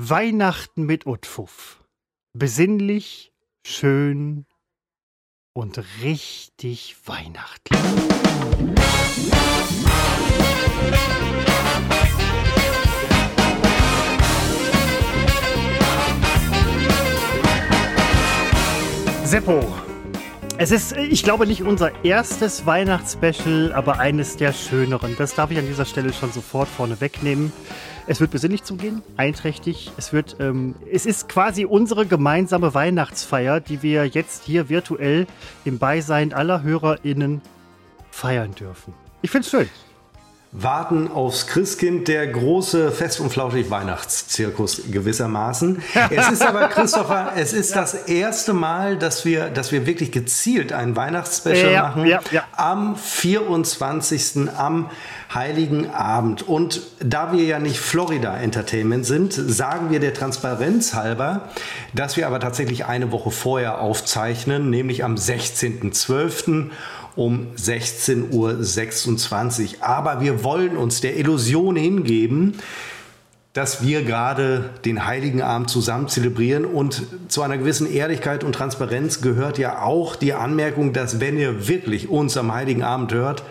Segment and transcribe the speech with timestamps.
[0.00, 1.82] Weihnachten mit Utfuff.
[2.32, 3.32] Besinnlich,
[3.66, 4.46] schön
[5.54, 7.80] und richtig weihnachtlich.
[19.24, 19.87] Seppo,
[20.60, 25.14] es ist, ich glaube, nicht unser erstes Weihnachtsspecial, aber eines der schöneren.
[25.16, 27.52] Das darf ich an dieser Stelle schon sofort vorne wegnehmen.
[28.08, 29.92] Es wird besinnlich zugehen, einträchtig.
[29.96, 35.28] Es wird, ähm, es ist quasi unsere gemeinsame Weihnachtsfeier, die wir jetzt hier virtuell
[35.64, 37.40] im Beisein aller HörerInnen
[38.10, 38.94] feiern dürfen.
[39.22, 39.68] Ich finde es schön.
[40.50, 45.82] Warten aufs Christkind, der große Fest- und Flauschig-Weihnachtszirkus gewissermaßen.
[46.10, 47.82] es ist aber, Christopher, es ist ja.
[47.82, 52.06] das erste Mal, dass wir, dass wir wirklich gezielt ein Weihnachtsspecial ja, machen.
[52.06, 52.20] Ja,
[52.56, 54.48] am 24.
[54.56, 54.88] am
[55.34, 56.48] Heiligen Abend.
[56.48, 61.50] Und da wir ja nicht Florida Entertainment sind, sagen wir der Transparenz halber,
[61.92, 66.70] dass wir aber tatsächlich eine Woche vorher aufzeichnen, nämlich am 16.12
[67.18, 69.68] um 16.26 Uhr.
[69.80, 72.54] Aber wir wollen uns der Illusion hingeben,
[73.54, 76.64] dass wir gerade den Heiligen Abend zusammen zelebrieren.
[76.64, 81.66] Und zu einer gewissen Ehrlichkeit und Transparenz gehört ja auch die Anmerkung, dass wenn ihr
[81.66, 83.42] wirklich uns am Heiligen Abend hört,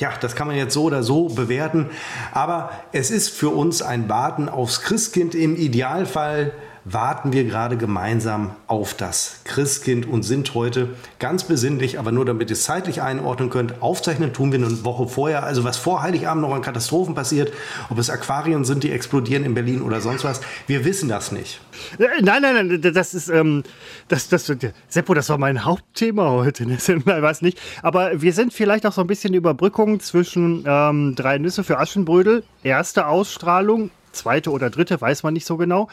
[0.00, 1.90] ja, das kann man jetzt so oder so bewerten,
[2.32, 6.52] aber es ist für uns ein Warten aufs Christkind im Idealfall
[6.92, 12.50] warten wir gerade gemeinsam auf das Christkind und sind heute ganz besinnlich, aber nur damit
[12.50, 13.82] ihr es zeitlich einordnen könnt.
[13.82, 17.52] Aufzeichnen tun wir eine Woche vorher, also was vor Heiligabend noch an Katastrophen passiert,
[17.90, 21.60] ob es Aquarien sind, die explodieren in Berlin oder sonst was, wir wissen das nicht.
[21.98, 23.64] Äh, nein, nein, nein, das ist, ähm,
[24.08, 24.50] das, das,
[24.88, 26.74] Seppo, das war mein Hauptthema heute, ne?
[26.78, 31.38] ich weiß nicht, aber wir sind vielleicht auch so ein bisschen Überbrückung zwischen ähm, Drei
[31.38, 35.88] Nüsse für Aschenbrödel, erste Ausstrahlung, zweite oder dritte, weiß man nicht so genau.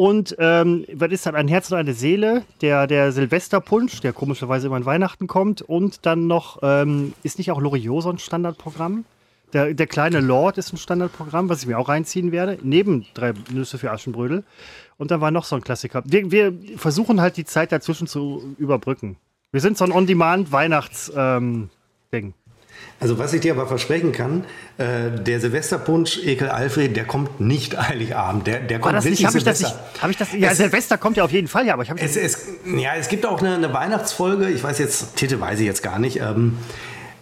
[0.00, 2.44] Und ähm, was ist dann ein Herz und eine Seele?
[2.60, 5.60] Der, der Silvesterpunsch, der komischerweise immer an Weihnachten kommt.
[5.60, 9.04] Und dann noch, ähm, ist nicht auch Loriot so ein Standardprogramm?
[9.52, 13.32] Der, der kleine Lord ist ein Standardprogramm, was ich mir auch reinziehen werde, neben drei
[13.50, 14.44] Nüsse für Aschenbrödel.
[14.98, 16.04] Und dann war noch so ein Klassiker.
[16.06, 19.16] Wir, wir versuchen halt die Zeit dazwischen zu überbrücken.
[19.50, 21.68] Wir sind so ein On-Demand-Weihnachts-Ding.
[22.12, 22.34] Ähm,
[23.00, 24.44] also was ich dir aber versprechen kann,
[24.76, 28.46] äh, der Silvesterpunsch Ekel Alfred, der kommt nicht Heiligabend.
[28.46, 29.68] Der, der kommt das wirklich nicht, Silvester.
[29.68, 31.84] Ich das, hab ich das, ja, es, Silvester kommt ja auf jeden Fall, ja, aber
[31.84, 35.38] ich habe es, es, Ja, es gibt auch eine, eine, Weihnachtsfolge, ich weiß jetzt, Titel
[35.38, 36.58] weiß ich jetzt gar nicht, ähm,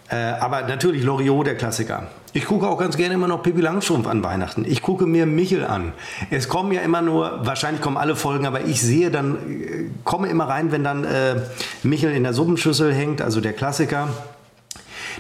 [0.09, 2.09] äh, aber natürlich Loriot, der Klassiker.
[2.33, 4.65] Ich gucke auch ganz gerne immer noch Pippi Langstrumpf an Weihnachten.
[4.67, 5.93] Ich gucke mir Michel an.
[6.31, 10.29] Es kommen ja immer nur, wahrscheinlich kommen alle Folgen, aber ich sehe dann, äh, komme
[10.29, 11.37] immer rein, wenn dann äh,
[11.83, 14.09] Michel in der Suppenschüssel hängt, also der Klassiker.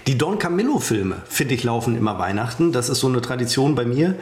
[0.06, 2.70] Die Don Camillo-Filme, finde ich, laufen immer Weihnachten.
[2.70, 4.14] Das ist so eine Tradition bei mir.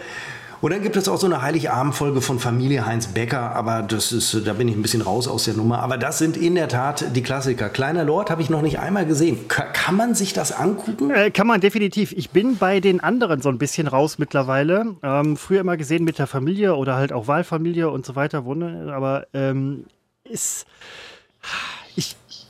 [0.63, 4.47] Und dann gibt es auch so eine Heiligabendfolge von Familie Heinz Becker, aber das ist,
[4.47, 5.81] da bin ich ein bisschen raus aus der Nummer.
[5.81, 7.69] Aber das sind in der Tat die Klassiker.
[7.69, 9.47] Kleiner Lord habe ich noch nicht einmal gesehen.
[9.49, 11.11] Kann man sich das angucken?
[11.11, 12.13] Äh, kann man definitiv.
[12.13, 14.97] Ich bin bei den anderen so ein bisschen raus mittlerweile.
[15.03, 18.39] Ähm, früher immer gesehen mit der Familie oder halt auch Wahlfamilie und so weiter.
[18.39, 19.85] Aber ähm,
[20.25, 20.65] ist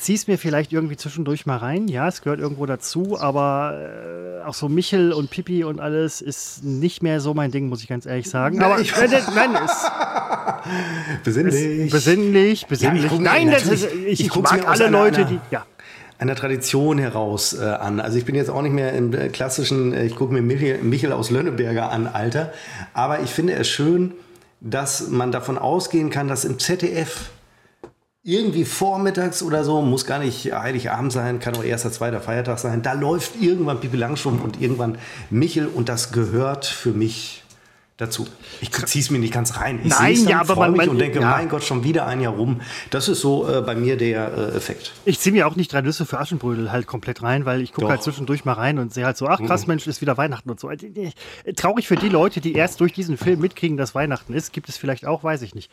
[0.04, 1.88] ziehe es mir vielleicht irgendwie zwischendurch mal rein.
[1.88, 6.62] Ja, es gehört irgendwo dazu, aber äh, auch so Michel und Pipi und alles ist
[6.62, 8.62] nicht mehr so mein Ding, muss ich ganz ehrlich sagen.
[8.62, 9.90] Aber ich, äh, nein, ist
[11.24, 11.86] besinnlich.
[11.86, 13.10] Ist besinnlich, besinnlich.
[13.10, 15.40] Ja, nein, das ist, ich, ich, ich mag alle Leute, einer, die.
[15.50, 15.64] Ja
[16.16, 17.98] einer Tradition heraus äh, an.
[17.98, 20.78] Also ich bin jetzt auch nicht mehr im äh, klassischen, äh, ich gucke mir Michel,
[20.82, 22.52] Michel aus Lönneberger an, Alter.
[22.92, 24.12] Aber ich finde es schön,
[24.60, 27.30] dass man davon ausgehen kann, dass im ZDF
[28.24, 32.82] irgendwie vormittags oder so, muss gar nicht Heiligabend sein, kann auch erster, zweiter Feiertag sein.
[32.82, 34.96] Da läuft irgendwann Pipi Langstrumpf und irgendwann
[35.28, 37.43] Michel und das gehört für mich
[37.96, 38.26] dazu.
[38.60, 39.78] Ich ziehe es mir nicht ganz rein.
[39.84, 41.30] Ich Nein, dann, ja, aber man, mich und denke, ja.
[41.30, 42.60] mein Gott, schon wieder ein Jahr rum.
[42.90, 44.92] Das ist so äh, bei mir der äh, Effekt.
[45.04, 47.88] Ich ziehe mir auch nicht drei Nüsse für Aschenbrödel halt komplett rein, weil ich gucke
[47.88, 49.72] halt zwischendurch mal rein und sehe halt so, ach krass, mhm.
[49.72, 50.70] Mensch, ist wieder Weihnachten und so.
[50.70, 51.12] Äh,
[51.54, 54.52] traurig für die Leute, die erst durch diesen Film mitkriegen, dass Weihnachten ist.
[54.52, 55.70] Gibt es vielleicht auch, weiß ich nicht.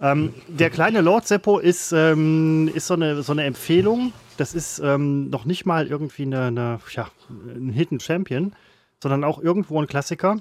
[0.00, 4.12] Ähm, der kleine Lord Seppo ist, ähm, ist so, eine, so eine Empfehlung.
[4.36, 8.52] Das ist ähm, noch nicht mal irgendwie eine, eine ja, ein Hidden Champion,
[9.02, 10.36] sondern auch irgendwo ein Klassiker.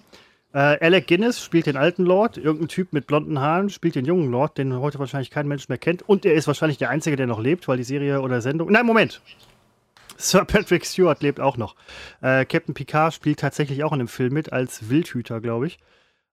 [0.54, 4.30] Äh, Alec Guinness spielt den alten Lord, irgendein Typ mit blonden Haaren spielt den jungen
[4.30, 6.08] Lord, den heute wahrscheinlich kein Mensch mehr kennt.
[6.08, 8.72] Und er ist wahrscheinlich der Einzige, der noch lebt, weil die Serie oder Sendung.
[8.72, 9.22] Nein, Moment!
[10.18, 11.76] Sir Patrick Stewart lebt auch noch.
[12.22, 15.80] Äh, Captain Picard spielt tatsächlich auch in dem Film mit, als Wildhüter, glaube ich.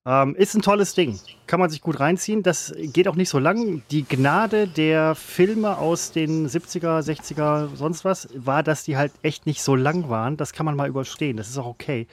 [0.07, 1.19] Ähm, ist ein tolles Ding.
[1.47, 2.43] Kann man sich gut reinziehen.
[2.43, 3.83] Das geht auch nicht so lang.
[3.91, 9.45] Die Gnade der Filme aus den 70er, 60er, sonst was, war, dass die halt echt
[9.45, 10.37] nicht so lang waren.
[10.37, 11.37] Das kann man mal überstehen.
[11.37, 12.07] Das ist auch okay.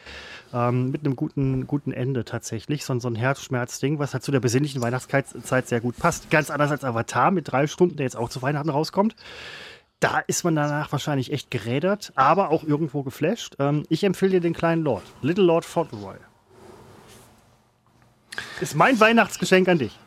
[0.54, 2.84] Ähm, mit einem guten, guten Ende tatsächlich.
[2.84, 6.30] So, so ein Herzschmerzding, was halt zu der besinnlichen Weihnachtszeit sehr gut passt.
[6.30, 9.16] Ganz anders als Avatar mit drei Stunden, der jetzt auch zu Weihnachten rauskommt.
[10.02, 13.56] Da ist man danach wahrscheinlich echt gerädert, aber auch irgendwo geflasht.
[13.60, 16.18] Ähm, ich empfehle dir den kleinen Lord, Little Lord Fauntleroy.
[18.62, 19.98] Ist mein Weihnachtsgeschenk an dich.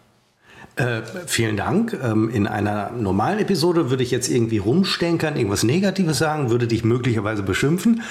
[0.76, 1.98] Äh, vielen Dank.
[2.02, 6.84] Ähm, in einer normalen Episode würde ich jetzt irgendwie rumstenkern, irgendwas Negatives sagen, würde dich
[6.84, 8.02] möglicherweise beschimpfen.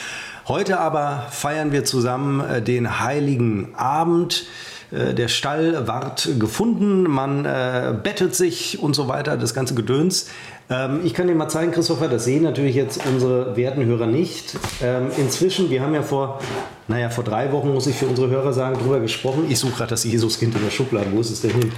[0.47, 4.47] Heute aber feiern wir zusammen äh, den heiligen Abend.
[4.91, 10.29] Äh, der Stall ward gefunden, man äh, bettet sich und so weiter, das ganze Gedöns.
[10.69, 14.57] Ähm, ich kann dir mal zeigen, Christopher, das sehen natürlich jetzt unsere werten Hörer nicht.
[14.81, 16.41] Ähm, inzwischen, wir haben ja vor,
[16.87, 19.45] naja, vor drei Wochen, muss ich für unsere Hörer sagen, drüber gesprochen.
[19.49, 21.07] Ich suche gerade das Jesuskind in der Schublade.
[21.11, 21.71] Wo ist es denn hin?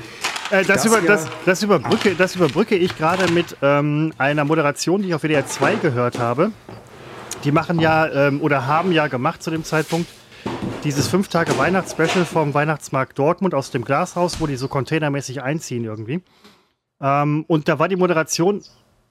[0.50, 5.04] Äh, das, das, über, das, das, überbrücke, das überbrücke ich gerade mit ähm, einer Moderation,
[5.04, 6.52] die ich auf WDR 2 gehört habe.
[7.44, 10.08] Die machen ja ähm, oder haben ja gemacht zu dem Zeitpunkt
[10.84, 15.84] dieses fünf Tage Weihnachtsspecial vom Weihnachtsmarkt Dortmund aus dem Glashaus, wo die so containermäßig einziehen
[15.84, 16.22] irgendwie.
[17.02, 18.62] Ähm, und da war die Moderation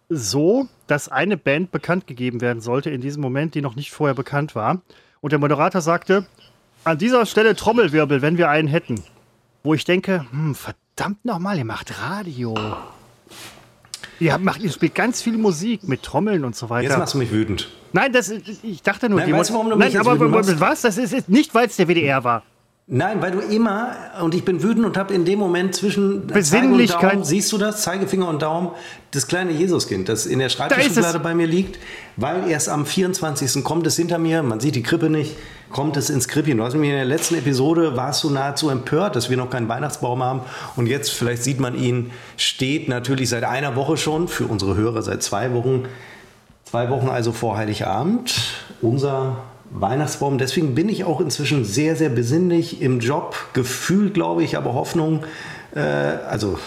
[0.09, 4.15] so, dass eine Band bekannt gegeben werden sollte in diesem Moment, die noch nicht vorher
[4.15, 4.81] bekannt war.
[5.21, 6.27] Und der Moderator sagte,
[6.85, 9.03] an dieser Stelle Trommelwirbel, wenn wir einen hätten.
[9.63, 12.55] Wo ich denke, hm, verdammt nochmal, ihr macht Radio.
[14.21, 16.89] Ihr, macht, ihr spielt ganz viel Musik mit Trommeln und so weiter.
[16.89, 17.69] Jetzt machst du mich wütend.
[17.93, 20.83] Nein, das, ich dachte nur, Nein, weißt du, warum du mich Nein, aber was?
[20.83, 22.43] Das ist nicht, weil es der WDR war.
[22.91, 27.01] Nein, weil du immer, und ich bin wütend und habe in dem Moment zwischen Besinnlichkeit.
[27.01, 28.71] Zeige und Daumen, siehst du das, Zeigefinger und Daumen,
[29.11, 31.79] das kleine Jesuskind, das in der Schreibtischschublade bei mir liegt,
[32.17, 33.63] weil erst am 24.
[33.63, 35.37] kommt es hinter mir, man sieht die Krippe nicht,
[35.69, 36.57] kommt es ins Krippchen.
[36.57, 39.69] Du hast mich in der letzten Episode, warst du nahezu empört, dass wir noch keinen
[39.69, 40.41] Weihnachtsbaum haben
[40.77, 45.03] und jetzt, vielleicht sieht man ihn, steht natürlich seit einer Woche schon, für unsere Hörer
[45.03, 45.85] seit zwei Wochen,
[46.65, 48.35] zwei Wochen also vor Heiligabend,
[48.81, 50.39] unser Weihnachtsbaum.
[50.39, 53.37] Deswegen bin ich auch inzwischen sehr, sehr besinnlich im Job.
[53.53, 55.25] Gefühlt, glaube ich, aber Hoffnung.
[55.75, 56.59] Äh, also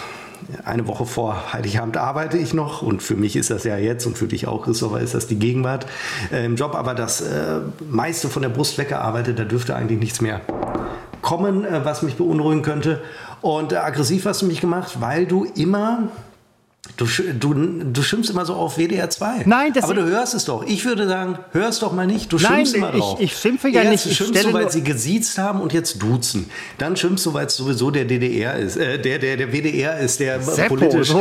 [0.66, 4.18] eine Woche vor Heiligabend arbeite ich noch und für mich ist das ja jetzt und
[4.18, 5.86] für dich auch, Christopher, ist das die Gegenwart
[6.32, 6.76] äh, im Job.
[6.76, 7.60] Aber das äh,
[7.90, 10.42] meiste von der Brust weggearbeitet, da dürfte eigentlich nichts mehr
[11.22, 13.02] kommen, äh, was mich beunruhigen könnte.
[13.42, 16.10] Und äh, aggressiv hast du mich gemacht, weil du immer
[16.98, 19.44] Du, du, du schimpfst immer so auf WDR 2.
[19.46, 20.66] Nein, das Aber du hörst es doch.
[20.66, 22.34] Ich würde sagen, hör es doch mal nicht.
[22.34, 23.20] Du schimpfst Nein, immer drauf.
[23.20, 24.06] Ich, ich schimpfe ja Erst nicht.
[24.08, 26.50] Ich schimpfst du, weil sie gesiezt haben und jetzt duzen.
[26.80, 28.78] Dann schimpfst du, weil es sowieso der DDR ist.
[28.78, 31.14] Äh, der, der, der WDR ist, der Seppo, politisch,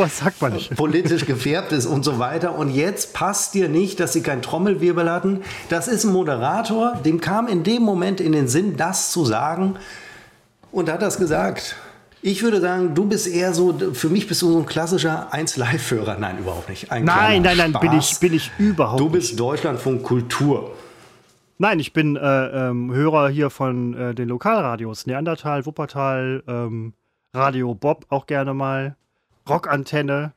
[0.75, 2.55] politisch gefärbt ist und so weiter.
[2.55, 5.41] Und jetzt passt dir nicht, dass sie keinen Trommelwirbel hatten.
[5.69, 9.75] Das ist ein Moderator, dem kam in dem Moment in den Sinn, das zu sagen.
[10.71, 11.75] Und hat das gesagt.
[12.23, 16.17] Ich würde sagen, du bist eher so, für mich bist du so ein klassischer 1-Live-Hörer.
[16.19, 16.91] Nein, überhaupt nicht.
[16.91, 19.09] Ein nein, nein, nein, bin ich, bin ich überhaupt nicht.
[19.09, 20.75] Du bist Deutschlandfunk Kultur.
[21.57, 25.07] Nein, ich bin äh, ähm, Hörer hier von äh, den Lokalradios.
[25.07, 26.93] Neandertal, Wuppertal, ähm,
[27.33, 28.95] Radio Bob auch gerne mal,
[29.49, 30.33] Rockantenne.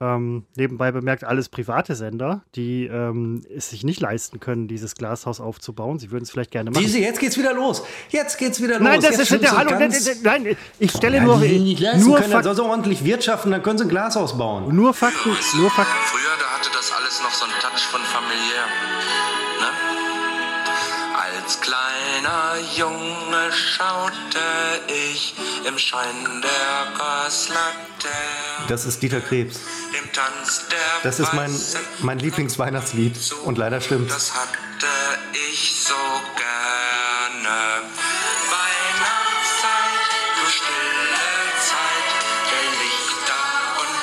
[0.00, 5.40] Ähm, nebenbei bemerkt, alles private Sender, die ähm, es sich nicht leisten können, dieses Glashaus
[5.40, 6.00] aufzubauen.
[6.00, 6.82] Sie würden es vielleicht gerne machen.
[6.82, 7.84] Diese, jetzt geht's wieder los.
[8.10, 8.82] Jetzt geht's wieder los.
[8.82, 9.78] Nein, das jetzt ist der Hallo.
[10.22, 11.38] Nein, ich stelle ja, nur.
[11.38, 14.74] Die nur können, Fak so ordentlich wirtschaften, dann können sie ein Glashaus bauen.
[14.74, 15.30] Nur Fakten.
[15.56, 15.92] Nur Fakten.
[16.06, 19.23] Früher, da hatte das alles noch so einen Touch von familiär.
[21.44, 24.38] Als kleiner Junge schaute
[24.88, 25.34] ich
[25.68, 28.08] im Schein der Gaslatte.
[28.66, 29.60] Das ist Dieter Krebs.
[31.02, 31.54] Das ist mein,
[32.00, 34.10] mein Lieblingsweihnachtslied und leider stimmt.
[34.10, 34.56] Das hatte
[35.34, 35.92] ich so
[36.34, 37.82] gerne.
[38.48, 40.00] Weihnachtszeit,
[40.40, 41.28] du stille
[41.60, 42.08] Zeit
[42.48, 43.44] der Lichter
[43.82, 43.94] und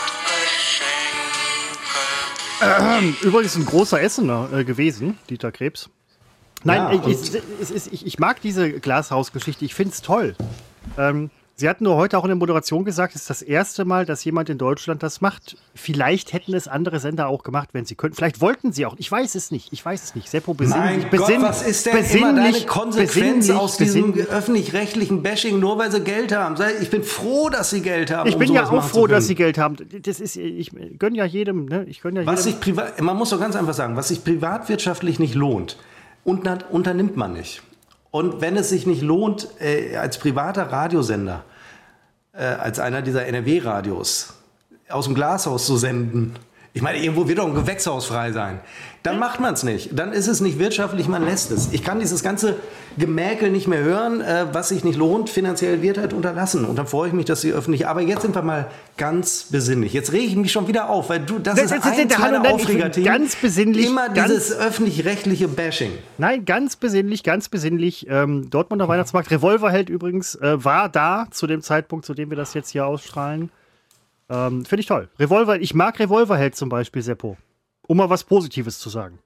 [3.09, 3.25] Geschenke.
[3.25, 5.89] Übrigens ein großer Essener äh, gewesen, Dieter Krebs.
[6.63, 9.65] Nein, ja, ich, ich, ich, mag diese Glashausgeschichte.
[9.65, 10.35] Ich finde es toll.
[10.97, 11.29] Ähm,
[11.61, 14.23] Sie hatten nur heute auch in der Moderation gesagt, es ist das erste Mal, dass
[14.25, 15.57] jemand in Deutschland das macht.
[15.75, 18.15] Vielleicht hätten es andere Sender auch gemacht, wenn sie könnten.
[18.15, 18.95] Vielleicht wollten sie auch.
[18.97, 19.71] Ich weiß es nicht.
[19.71, 20.27] Ich weiß es nicht.
[20.27, 21.05] Seppo, besinnlich.
[21.11, 26.01] Mein Gott, was ist denn immer deine Konsequenz aus diesem öffentlich-rechtlichen Bashing, nur weil sie
[26.01, 26.55] Geld haben?
[26.81, 28.27] Ich bin froh, dass sie Geld haben.
[28.27, 29.75] Ich bin um ja auch froh, dass sie Geld haben.
[30.01, 31.65] Das ist, ich gönne ja jedem.
[31.65, 31.85] Ne?
[31.87, 32.59] Ich gönn ja was jedem.
[32.59, 35.77] Sich privat, man muss doch ganz einfach sagen, was sich privatwirtschaftlich nicht lohnt,
[36.23, 37.61] unternimmt man nicht.
[38.11, 41.43] Und wenn es sich nicht lohnt, äh, als privater Radiosender,
[42.33, 44.33] äh, als einer dieser NRW-Radios
[44.89, 46.35] aus dem Glashaus zu senden,
[46.73, 48.61] Ich meine, irgendwo wird doch ein Gewächshaus frei sein.
[49.03, 49.89] Dann macht man es nicht.
[49.97, 51.73] Dann ist es nicht wirtschaftlich, man lässt es.
[51.73, 52.55] Ich kann dieses ganze
[52.97, 55.29] Gemäkel nicht mehr hören, äh, was sich nicht lohnt.
[55.29, 56.63] Finanziell wird halt unterlassen.
[56.63, 57.87] Und dann freue ich mich, dass sie öffentlich.
[57.87, 59.91] Aber jetzt sind wir mal ganz besinnlich.
[59.91, 62.17] Jetzt rege ich mich schon wieder auf, weil du, das, Das- ist das- das- eins
[62.19, 63.09] meiner Aufregerthemen.
[63.09, 65.91] ganz besinnlich, Immer ganz- dieses öffentlich-rechtliche Bashing.
[66.19, 68.05] Nein, ganz besinnlich, ganz besinnlich.
[68.09, 69.29] Ähm, Dortmunder Weihnachtsmarkt.
[69.31, 73.49] Revolverheld übrigens äh, war da zu dem Zeitpunkt, zu dem wir das jetzt hier ausstrahlen.
[74.31, 75.09] Ähm, Finde ich toll.
[75.19, 77.37] Revolver, ich mag Revolverheld zum Beispiel, Seppo.
[77.87, 79.19] Um mal was Positives zu sagen.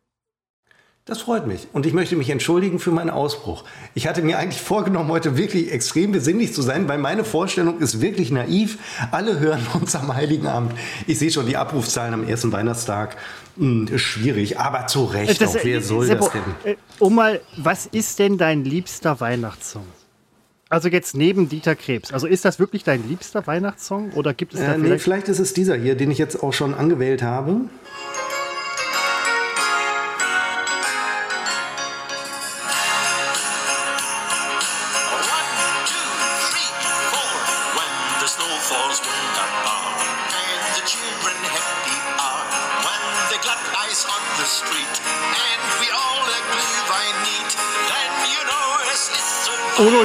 [1.07, 1.67] Das freut mich.
[1.71, 3.63] Und ich möchte mich entschuldigen für meinen Ausbruch.
[3.93, 8.01] Ich hatte mir eigentlich vorgenommen, heute wirklich extrem besinnlich zu sein, weil meine Vorstellung ist
[8.01, 8.79] wirklich naiv.
[9.11, 10.71] Alle hören uns am Heiligen Abend.
[11.05, 13.17] Ich sehe schon die Abrufzahlen am ersten Weihnachtstag.
[13.55, 15.63] Hm, ist schwierig, aber zu Recht Das- auch.
[15.63, 16.33] Wer äh, soll Seppo, das
[16.63, 16.71] denn?
[16.73, 19.85] äh, Um mal, was ist denn dein liebster Weihnachtssong?
[20.69, 22.11] Also jetzt neben Dieter Krebs.
[22.11, 25.27] Also ist das wirklich dein liebster Weihnachtssong oder gibt es da Äh, nee, vielleicht vielleicht
[25.29, 27.61] ist es dieser hier, den ich jetzt auch schon angewählt habe.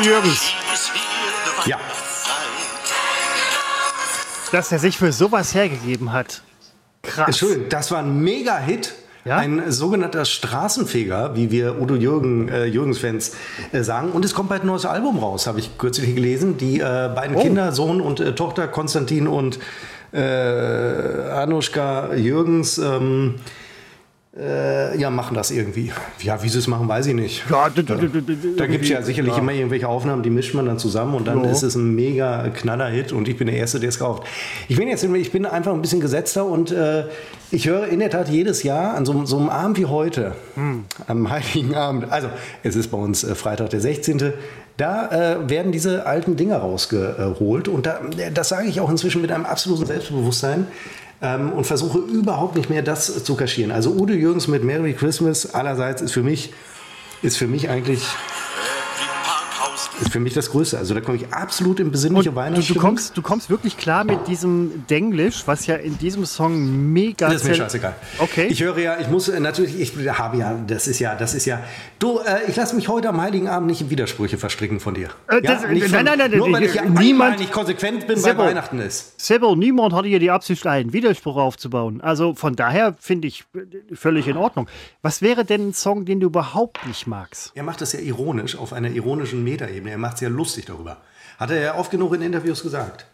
[0.00, 0.52] Udo Jürgens.
[1.66, 1.78] Ja.
[4.50, 6.42] Dass er sich für sowas hergegeben hat?
[7.02, 7.26] Krass.
[7.28, 8.94] Entschuldigung, das war ein Mega-Hit.
[9.26, 9.36] Ja?
[9.36, 13.36] Ein sogenannter Straßenfeger, wie wir Udo Jürgen, äh, Jürgens-Fans
[13.72, 14.12] äh, sagen.
[14.12, 16.56] Und es kommt bald ein neues Album raus, habe ich kürzlich gelesen.
[16.56, 17.42] Die äh, beiden Oh.
[17.42, 19.58] Kinder, Sohn und äh, Tochter, Konstantin und
[20.12, 23.34] äh, Anushka Jürgens, ähm,
[24.38, 25.92] äh, ja, machen das irgendwie.
[26.22, 27.42] Ja, wie sie es machen, weiß ich nicht.
[27.50, 31.26] Ja, Da gibt es ja sicherlich immer irgendwelche Aufnahmen, die mischt man dann zusammen und
[31.26, 31.50] dann Ja.
[31.50, 34.24] ist es ein mega Knaller-Hit und ich bin der Erste, der es kauft.
[34.68, 37.04] Ich bin jetzt ich bin einfach ein bisschen gesetzter und äh,
[37.50, 40.84] ich höre in der Tat jedes Jahr an so, so einem Abend wie heute, Hm.
[41.08, 42.28] am Heiligen Abend, also
[42.62, 44.32] es ist bei uns äh, Freitag der 16.,
[44.76, 45.08] da
[45.42, 48.00] äh, werden diese alten Dinger rausgeholt und da,
[48.32, 50.66] das sage ich auch inzwischen mit einem absoluten Selbstbewusstsein.
[51.22, 53.70] Ähm, und versuche überhaupt nicht mehr das zu kaschieren.
[53.70, 56.52] Also Udo Jürgens mit Merry Christmas allerseits ist für mich,
[57.22, 58.02] ist für mich eigentlich
[60.00, 60.78] ist für mich das Größte.
[60.78, 62.80] Also da komme ich absolut in besinnliche Und du, du, Weihnachtsstimmung.
[62.82, 67.42] kommst, du kommst wirklich klar mit diesem Denglisch, was ja in diesem Song mega das
[67.42, 67.94] ist mir scheißegal.
[68.18, 68.46] Okay.
[68.50, 71.44] Ich höre ja, ich muss äh, natürlich, ich habe ja, das ist ja, das ist
[71.46, 71.60] ja.
[71.98, 75.08] Du, äh, ich lasse mich heute am Heiligen Abend nicht in Widersprüche verstricken von dir.
[75.28, 78.22] Äh, das- nicht nein, nein, nein, nur weil ich ja niemand- nicht konsequent bin, weil
[78.22, 78.42] Seppo.
[78.42, 79.20] Weihnachten ist.
[79.20, 82.00] Sebo, niemand hatte hier die Absicht, einen Widerspruch aufzubauen.
[82.00, 84.66] Also von daher finde ich äh, völlig in Ordnung.
[85.02, 87.52] Was wäre denn ein Song, den du überhaupt nicht magst?
[87.54, 89.89] Er macht das ja ironisch, auf einer ironischen Metaebene.
[89.90, 90.98] Er macht es ja lustig darüber.
[91.38, 93.06] Hat er ja oft genug in Interviews gesagt.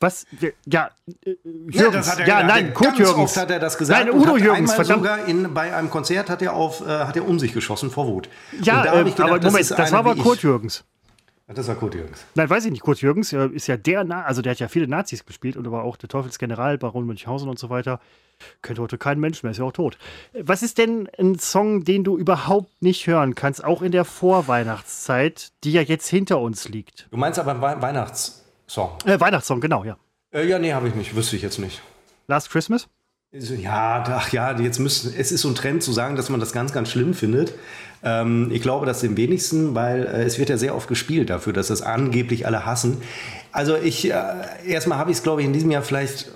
[0.00, 0.24] Was?
[0.64, 0.90] Ja,
[1.26, 2.06] äh, Jürgens.
[2.06, 3.18] das hat er ja, nein, Kurt Jürgens.
[3.18, 4.06] Oft hat er das gesagt.
[4.06, 5.00] Nein, Udo Jürgens, verdammt.
[5.00, 8.06] sogar in, bei einem Konzert hat er, auf, äh, hat er um sich geschossen vor
[8.06, 8.30] Wut.
[8.62, 10.16] Ja, da äh, ich gedacht, aber Moment, das, war aber.
[10.16, 10.84] Kurt Jürgens.
[11.54, 12.24] Das war Kurt Jürgens.
[12.36, 12.82] Nein, weiß ich nicht.
[12.82, 15.66] Kurt Jürgens äh, ist ja der, Na also der hat ja viele Nazis gespielt und
[15.66, 18.00] aber auch der Teufelsgeneral, Baron Münchhausen und so weiter.
[18.62, 19.98] Kennt heute kein Mensch mehr, ist ja auch tot.
[20.32, 25.52] Was ist denn ein Song, den du überhaupt nicht hören kannst, auch in der Vorweihnachtszeit,
[25.64, 27.08] die ja jetzt hinter uns liegt?
[27.10, 28.90] Du meinst aber einen Wei- Weihnachtssong?
[29.04, 29.96] Äh, Weihnachtssong, genau, ja.
[30.32, 31.14] Äh, ja, nee, habe ich nicht.
[31.16, 31.82] Wüsste ich jetzt nicht.
[32.28, 32.88] Last Christmas?
[33.32, 36.40] So, Ja, ach ja, jetzt müssen, es ist so ein Trend zu sagen, dass man
[36.40, 37.54] das ganz, ganz schlimm findet.
[38.02, 41.52] Ähm, ich glaube, das dem wenigsten, weil äh, es wird ja sehr oft gespielt dafür,
[41.52, 43.00] dass das angeblich alle hassen.
[43.52, 44.14] Also ich, äh,
[44.66, 46.32] erstmal habe ich es, glaube ich, in diesem Jahr vielleicht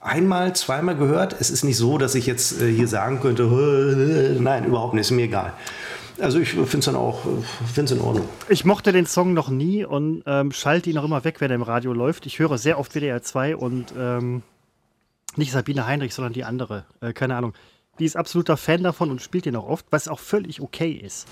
[0.00, 1.34] einmal, zweimal gehört.
[1.40, 5.00] Es ist nicht so, dass ich jetzt äh, hier sagen könnte, "Äh, nein, überhaupt nicht,
[5.00, 5.54] ist mir egal.
[6.20, 7.22] Also ich finde es dann auch,
[7.74, 8.28] finde in Ordnung.
[8.48, 11.56] Ich mochte den Song noch nie und ähm, schalte ihn auch immer weg, wenn er
[11.56, 12.26] im Radio läuft.
[12.26, 14.42] Ich höre sehr oft WDR 2 und ähm,
[15.36, 16.84] nicht Sabine Heinrich, sondern die andere.
[17.00, 17.54] Äh, keine Ahnung.
[17.98, 21.26] Die ist absoluter Fan davon und spielt den auch oft, was auch völlig okay ist.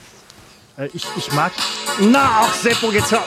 [0.77, 1.53] Äh, ich, ich mag.
[2.01, 3.25] Na, ach, Seppo, jetzt hör.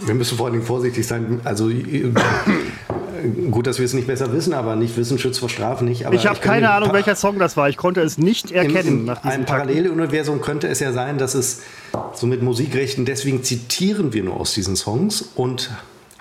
[0.00, 1.40] Wir müssen vor allen Dingen vorsichtig sein.
[1.44, 2.12] Also äh,
[3.50, 6.04] gut, dass wir es nicht besser wissen, aber nicht wissen schützt vor Strafe nicht.
[6.10, 7.68] Ich habe keine Ahnung, welcher Song das war.
[7.68, 9.46] Ich konnte es nicht erkennen In, nach diesem einem.
[9.46, 11.62] Paralleluniversum könnte es ja sein, dass es
[12.14, 15.70] so mit Musikrechten, deswegen zitieren wir nur aus diesen Songs und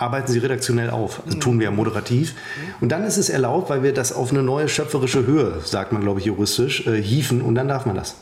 [0.02, 1.22] arbeiten sie redaktionell auf.
[1.26, 2.36] Das tun wir ja moderativ.
[2.82, 6.02] Und dann ist es erlaubt, weil wir das auf eine neue schöpferische Höhe, sagt man,
[6.02, 8.16] glaube ich, juristisch, äh, hieven und dann darf man das.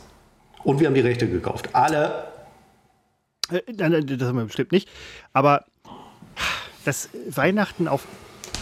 [0.62, 1.70] Und wir haben die Rechte gekauft.
[1.72, 2.26] Alle.
[3.50, 4.88] Äh, nein, das haben wir bestimmt nicht.
[5.32, 5.64] Aber
[6.84, 8.06] das Weihnachten auf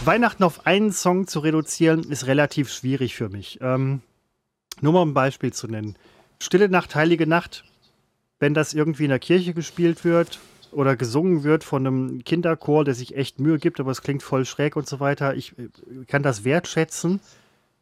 [0.05, 3.59] Weihnachten auf einen Song zu reduzieren, ist relativ schwierig für mich.
[3.61, 4.01] Ähm,
[4.79, 5.97] nur mal ein Beispiel zu nennen.
[6.41, 7.65] Stille Nacht, Heilige Nacht.
[8.39, 10.39] Wenn das irgendwie in der Kirche gespielt wird,
[10.71, 14.45] oder gesungen wird von einem Kinderchor, der sich echt Mühe gibt, aber es klingt voll
[14.45, 15.35] schräg und so weiter.
[15.35, 15.69] Ich äh,
[16.07, 17.19] kann das wertschätzen,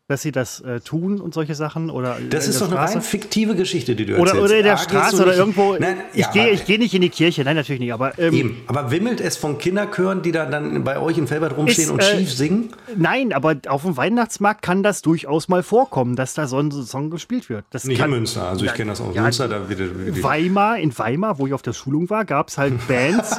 [0.07, 1.89] dass sie das äh, tun und solche Sachen.
[1.89, 2.93] Oder Das ist doch eine Straße.
[2.95, 4.45] rein fiktive Geschichte, die du Oder, erzählst.
[4.45, 5.75] oder in der Ah, Straße oder irgendwo.
[5.77, 7.91] Nein, ich ja, gehe ich geh nicht in die Kirche, nein, natürlich nicht.
[7.91, 8.57] Aber ähm, Eben.
[8.67, 11.99] Aber wimmelt es von Kinderchören, die da dann bei euch in Felbert rumstehen Ist, und
[12.01, 12.69] äh, schief singen?
[12.95, 17.09] nein, aber auf dem Weihnachtsmarkt kann das durchaus mal vorkommen, dass da so ein Song
[17.09, 17.65] gespielt wird.
[17.71, 18.47] Das Nicht kann, in Münster.
[18.47, 19.49] Also ich kenne das aus ja, Münster.
[19.49, 22.75] Da wird, wird Weimar, in Weimar, wo ich auf der Schulung war, gab es halt
[22.87, 23.31] Bands.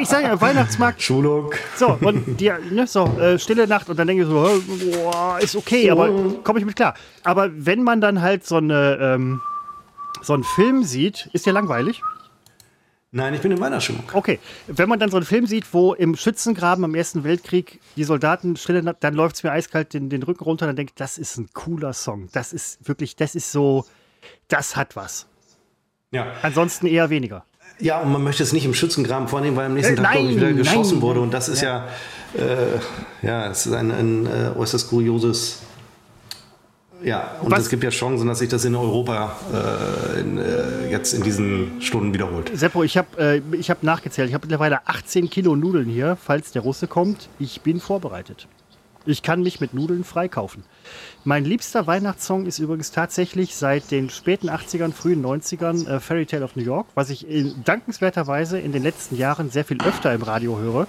[0.00, 1.00] ich sage ja, Weihnachtsmarkt.
[1.00, 1.50] Schulung.
[1.76, 4.60] So, und die, ne, so, äh, stille Nacht und dann denke ich so,
[5.02, 6.94] boah, ist okay, aber komme ich mit klar.
[7.24, 9.40] Aber wenn man dann halt so eine, ähm,
[10.22, 12.02] so einen Film sieht, ist der langweilig.
[13.16, 14.02] Nein, ich bin in Weihnachtsstimmung.
[14.12, 18.02] Okay, wenn man dann so einen Film sieht, wo im Schützengraben am Ersten Weltkrieg die
[18.02, 20.96] Soldaten stille Nacht, dann läuft es mir eiskalt den, den Rücken runter, dann denke ich,
[20.96, 22.28] das ist ein cooler Song.
[22.32, 23.84] Das ist wirklich, das ist so,
[24.48, 25.26] das hat was.
[26.10, 26.26] Ja.
[26.42, 27.44] Ansonsten eher weniger.
[27.78, 30.36] ja, und man möchte es nicht im Schützengraben vornehmen, weil am nächsten Äh, Tag ich,
[30.36, 31.02] wieder nein, geschossen nein.
[31.02, 31.20] wurde.
[31.20, 31.86] Und das ist ja,
[32.36, 32.78] äh,
[33.26, 35.60] ja, es ist ein, ein äh, äußerst kurioses.
[37.04, 41.12] Ja, und es gibt ja Chancen, dass sich das in Europa äh, in, äh, jetzt
[41.12, 42.50] in diesen Stunden wiederholt.
[42.54, 44.28] Seppo, ich habe äh, ich hab nachgezählt.
[44.28, 47.28] Ich habe mittlerweile 18 Kilo Nudeln hier, falls der Russe kommt.
[47.38, 48.48] Ich bin vorbereitet.
[49.06, 50.64] Ich kann mich mit Nudeln freikaufen.
[51.24, 56.44] Mein liebster Weihnachtssong ist übrigens tatsächlich seit den späten 80ern, frühen 90ern äh, Fairy Tale
[56.44, 60.22] of New York, was ich in, dankenswerterweise in den letzten Jahren sehr viel öfter im
[60.22, 60.86] Radio höre.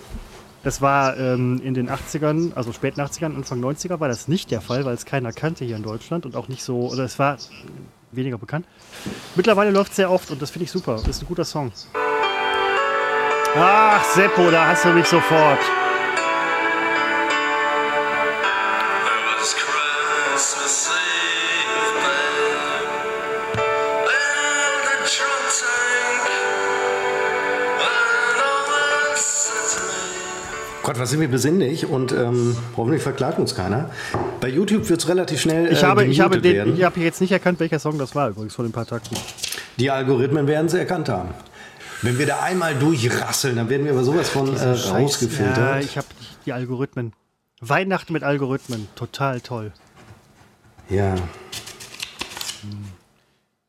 [0.65, 4.61] Das war ähm, in den 80ern, also späten 80ern, Anfang 90er war das nicht der
[4.61, 7.37] Fall, weil es keiner kannte hier in Deutschland und auch nicht so, oder es war
[8.11, 8.65] weniger bekannt.
[9.35, 10.95] Mittlerweile läuft es sehr oft und das finde ich super.
[10.95, 11.71] Das ist ein guter Song.
[13.55, 15.59] Ach, Seppo, da hast du mich sofort.
[30.85, 33.89] Gott, was sind wir besinnlich und ähm, hoffentlich verklagt uns keiner.
[34.39, 36.77] Bei YouTube wird es relativ schnell Ich äh, habe, ich habe, den, werden.
[36.77, 39.17] ich habe jetzt nicht erkannt, welcher Song das war, übrigens von den paar Takten.
[39.79, 41.29] Die Algorithmen werden sie erkannt haben.
[42.03, 45.83] Wenn wir da einmal durchrasseln, dann werden wir aber sowas von äh, Ja, rausgefiltert.
[45.83, 46.05] ich habe
[46.45, 47.13] die Algorithmen.
[47.61, 48.87] Weihnachten mit Algorithmen.
[48.93, 49.71] Total toll.
[50.87, 51.15] Ja.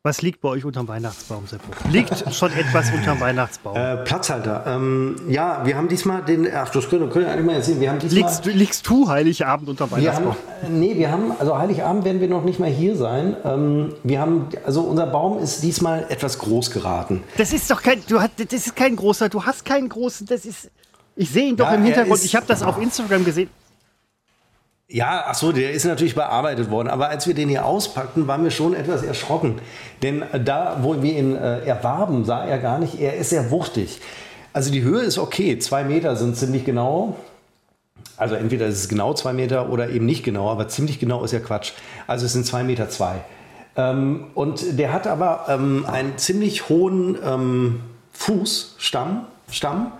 [0.07, 1.65] Was liegt bei euch unterm Weihnachtsbaum, Seppo?
[1.91, 3.75] Liegt schon etwas unterm Weihnachtsbaum?
[3.75, 4.63] Äh, Platzhalter.
[4.65, 6.47] Ähm, ja, wir haben diesmal den.
[6.55, 7.81] Ach, das können, können wir eigentlich mal erzählen.
[7.81, 8.21] Wir haben diesmal.
[8.21, 10.35] liegst, du- liegst du Heiligabend unterm wir haben, Weihnachtsbaum?
[10.63, 13.35] äh, nee, wir haben, also Heiligabend werden wir noch nicht mal hier sein.
[13.43, 17.21] Ähm, wir haben, also unser Baum ist diesmal etwas groß geraten.
[17.35, 20.45] Das ist doch kein, du hast, das ist kein großer, du hast keinen großen, das
[20.45, 20.71] ist,
[21.17, 23.49] ich sehe ihn doch Ja, im er Hintergrund, ist- ich habe das auf Instagram gesehen.
[24.89, 26.87] Ja, ach so, der ist natürlich bearbeitet worden.
[26.87, 29.59] Aber als wir den hier auspackten, waren wir schon etwas erschrocken.
[30.01, 33.51] Denn äh, da, wo wir ihn äh, erwarben, sah er gar nicht, er ist sehr
[33.51, 33.99] wuchtig.
[34.53, 37.17] Also die Höhe ist okay, zwei Meter sind ziemlich genau.
[38.15, 41.33] Also entweder ist es genau zwei Meter oder eben nicht genau, aber ziemlich genau ist
[41.33, 41.73] ja Quatsch.
[42.07, 43.15] Also es sind zwei Meter zwei.
[43.75, 47.81] Ähm, und der hat aber ähm, einen ziemlich hohen ähm,
[48.13, 49.91] Fuß, Stamm, Stamm,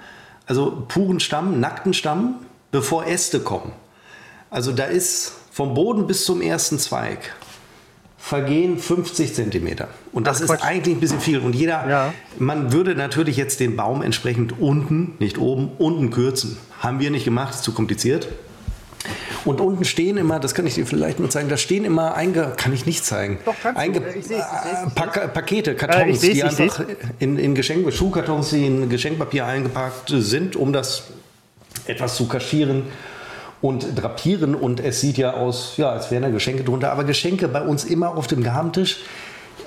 [0.46, 2.36] also puren Stamm, nackten Stamm,
[2.72, 3.74] bevor Äste kommen.
[4.50, 7.34] Also da ist vom Boden bis zum ersten Zweig
[8.18, 9.88] vergehen 50 Zentimeter.
[10.12, 10.64] Und das ist Quatsch.
[10.64, 11.40] eigentlich ein bisschen viel.
[11.40, 12.14] Und jeder, Ja.
[12.40, 16.58] man würde natürlich jetzt den Baum entsprechend unten, nicht oben, unten kürzen.
[16.80, 18.28] Haben wir nicht gemacht, ist zu kompliziert.
[19.46, 22.52] Und unten stehen immer, das kann ich dir vielleicht nur zeigen, da stehen immer, einge,
[22.58, 25.16] kann ich nicht zeigen, Doch, einge, Ich seh's, ich seh's.
[25.16, 26.84] äh, Pakete, Äh, Kartons, ich seh's, die ich einfach
[27.20, 31.04] in, in Geschenk, Schuhkartons, die in Geschenkpapier eingepackt sind, um das
[31.86, 32.84] etwas zu kaschieren
[33.62, 34.56] und drapieren.
[34.56, 36.92] Und es sieht ja aus, ja, als wären da Geschenke drunter.
[36.92, 38.98] Aber Geschenke bei uns immer auf dem Gabentisch.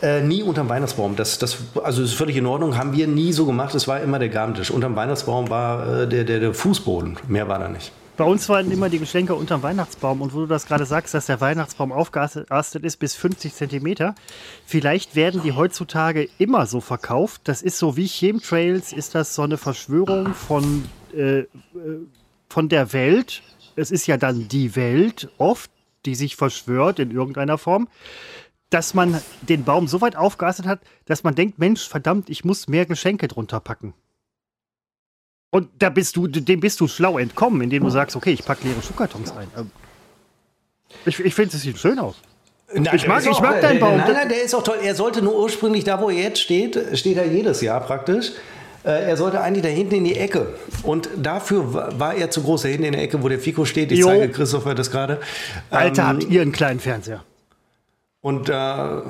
[0.02, 1.14] Äh, nie unterm Weihnachtsbaum.
[1.14, 3.74] Das, das, also ist völlig in Ordnung, haben wir nie so gemacht.
[3.74, 4.70] Es war immer der Gabentisch.
[4.70, 7.18] Unterm Weihnachtsbaum war äh, der, der, der Fußboden.
[7.28, 7.92] Mehr war da nicht.
[8.20, 11.24] Bei uns waren immer die Geschenke unterm Weihnachtsbaum und wo du das gerade sagst, dass
[11.24, 14.14] der Weihnachtsbaum aufgeastet ist bis 50 Zentimeter,
[14.66, 17.40] vielleicht werden die heutzutage immer so verkauft.
[17.44, 20.84] Das ist so wie Chemtrails, ist das so eine Verschwörung von,
[21.16, 21.46] äh, äh,
[22.50, 23.40] von der Welt.
[23.76, 25.70] Es ist ja dann die Welt oft,
[26.06, 27.88] die sich verschwört in irgendeiner Form,
[28.70, 32.68] dass man den Baum so weit aufgeastet hat, dass man denkt, Mensch, verdammt, ich muss
[32.68, 33.94] mehr Geschenke drunter packen.
[35.50, 38.68] Und da bist du, dem bist du schlau entkommen, indem du sagst, okay, ich packe
[38.68, 39.48] leere Schuhkartons ein.
[39.56, 39.70] Ähm,
[41.06, 42.16] Ich, ich finde, es sieht schön aus.
[42.72, 43.96] Nein, Ich mag- ich mag deinen Baum.
[43.96, 44.78] Nein, nein, der ist auch toll.
[44.80, 48.30] Er sollte nur ursprünglich da, wo er jetzt steht, steht er jedes Jahr praktisch.
[48.84, 50.54] Äh, Er sollte eigentlich da hinten in die Ecke.
[50.82, 53.64] Und dafür wa- war er zu groß da hinten in der Ecke, wo der Fico
[53.64, 53.92] steht.
[53.92, 54.06] Ich Jo.
[54.08, 55.20] zeige Christopher das gerade.
[55.70, 57.22] Alter, Ähm, habt ihr einen kleinen Fernseher?
[58.22, 59.02] Und da.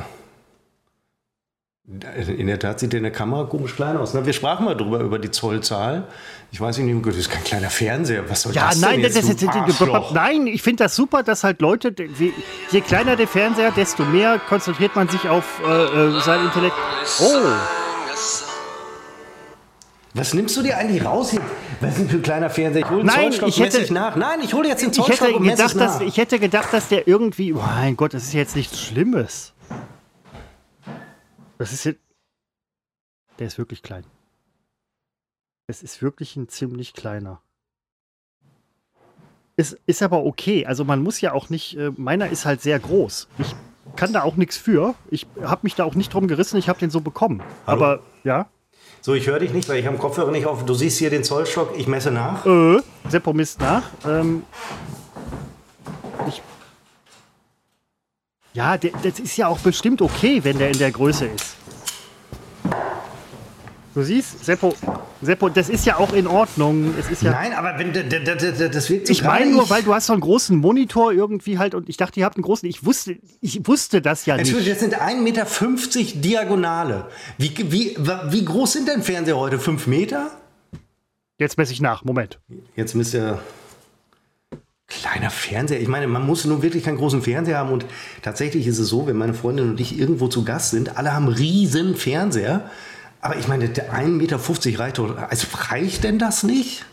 [2.38, 4.14] In der Tat sieht der in der Kamera komisch klein aus.
[4.14, 4.24] Ne?
[4.24, 6.04] Wir sprachen mal drüber, über die Zollzahl.
[6.52, 8.30] Ich weiß nicht, das ist kein kleiner Fernseher.
[8.30, 10.12] Was soll Ja, das nein, denn jetzt, das, Arschloch?
[10.12, 11.92] nein, ich finde das super, dass halt Leute,
[12.70, 16.76] je kleiner der Fernseher, desto mehr konzentriert man sich auf äh, äh, sein Intellekt.
[17.20, 17.24] Oh,
[20.14, 21.40] Was nimmst du dir eigentlich raus hier?
[21.81, 22.83] Was ist denn für ein kleiner Fernseher?
[22.85, 24.16] Ich hole den Nein, Zollstock, ich hätte- ich nach.
[24.16, 26.01] Nein, ich hole jetzt den ich Zollstock hätte, und ich gedacht, dass, nach.
[26.01, 29.53] ich hätte gedacht, dass der irgendwie, oh mein Gott, das ist jetzt nichts Schlimmes.
[31.59, 32.01] Das ist jetzt,
[33.38, 34.05] der ist wirklich klein.
[35.68, 37.40] Es ist wirklich ein ziemlich kleiner.
[39.57, 40.66] Ist, ist aber okay.
[40.66, 43.29] Also man muss ja auch nicht, äh, meiner ist halt sehr groß.
[43.38, 43.55] Ich
[43.94, 44.94] kann da auch nichts für.
[45.11, 47.42] Ich habe mich da auch nicht drum gerissen, ich habe den so bekommen.
[47.66, 47.85] Hallo?
[47.85, 48.49] Aber ja,
[49.02, 50.64] So, ich höre dich nicht, weil ich habe den Kopfhörer nicht auf.
[50.66, 52.44] Du siehst hier den Zollstock, ich messe nach.
[52.44, 53.84] äh, Seppo misst nach.
[54.06, 54.42] Ähm,
[56.28, 56.42] ich,
[58.52, 61.56] ja, das ist ja auch bestimmt okay, wenn der in der Größe ist.
[63.92, 64.72] Du siehst, Seppo,
[65.20, 66.94] Seppo, das ist ja auch in Ordnung.
[66.98, 67.33] Es ist ja.
[67.33, 69.92] Nein, aber wenn, d- d- d- d- das wirkt so Ich meine nur, weil du
[69.92, 72.68] hast so einen großen Monitor irgendwie halt und ich dachte, ihr habt einen großen.
[72.68, 74.55] Ich wusste, ich wusste das ja nicht.
[74.55, 77.09] das sind 1,50 Meter Diagonale.
[77.37, 77.96] Wie, wie,
[78.29, 79.59] wie groß sind denn Fernseher heute?
[79.59, 80.31] 5 Meter?
[81.38, 82.05] Jetzt messe ich nach.
[82.05, 82.38] Moment.
[82.76, 83.40] Jetzt müsst ihr.
[84.87, 85.81] Kleiner Fernseher.
[85.81, 87.70] Ich meine, man muss nun wirklich keinen großen Fernseher haben.
[87.72, 87.87] Und
[88.22, 91.29] tatsächlich ist es so, wenn meine Freundin und ich irgendwo zu Gast sind, alle haben
[91.29, 92.70] riesen Fernseher.
[93.20, 94.40] Aber ich meine, der 1,50 Meter
[94.78, 95.16] reicht doch.
[95.16, 96.87] Also reicht denn das nicht?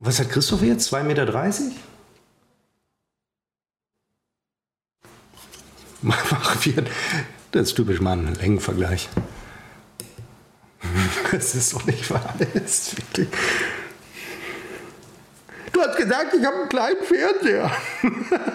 [0.00, 0.92] Was hat Christoph jetzt?
[0.92, 1.26] 2,30 Meter?
[6.02, 6.84] Mach wir.
[7.52, 9.08] Das ist typisch Mann, Längenvergleich.
[11.30, 12.34] Das ist doch nicht wahr.
[12.54, 13.28] Ist wirklich.
[15.72, 17.70] Du hast gesagt, ich habe einen kleinen Fernseher.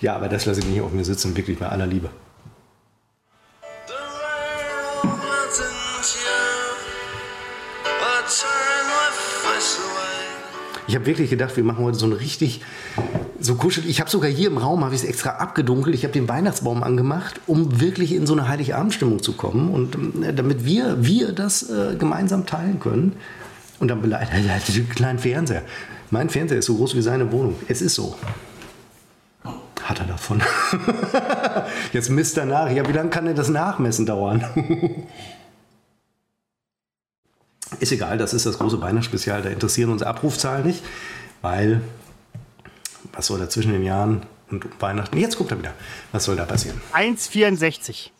[0.00, 2.10] ja, aber das lasse ich nicht auf mir sitzen, wirklich bei aller Liebe.
[10.92, 12.60] Ich habe wirklich gedacht, wir machen heute so ein richtig
[13.40, 13.88] so kuschelig.
[13.88, 15.94] Ich habe sogar hier im Raum habe ich es extra abgedunkelt.
[15.94, 20.36] Ich habe den Weihnachtsbaum angemacht, um wirklich in so eine Heiligabendstimmung zu kommen und ähm,
[20.36, 23.16] damit wir wir das äh, gemeinsam teilen können.
[23.80, 25.62] Und dann beleidigt er einen kleinen Fernseher.
[26.10, 27.56] Mein Fernseher ist so groß wie seine Wohnung.
[27.68, 28.14] Es ist so.
[29.82, 30.42] Hat er davon.
[31.94, 32.70] Jetzt misst er nach.
[32.70, 34.44] Ja, wie lange kann denn das Nachmessen dauern?
[37.82, 39.42] Ist egal, das ist das große Weihnachtsspezial.
[39.42, 40.84] Da interessieren uns Abrufzahlen nicht,
[41.40, 41.80] weil
[43.12, 45.18] was soll da zwischen den Jahren und Weihnachten?
[45.18, 45.74] Jetzt guckt er wieder.
[46.12, 46.80] Was soll da passieren?
[46.92, 48.10] 1,64.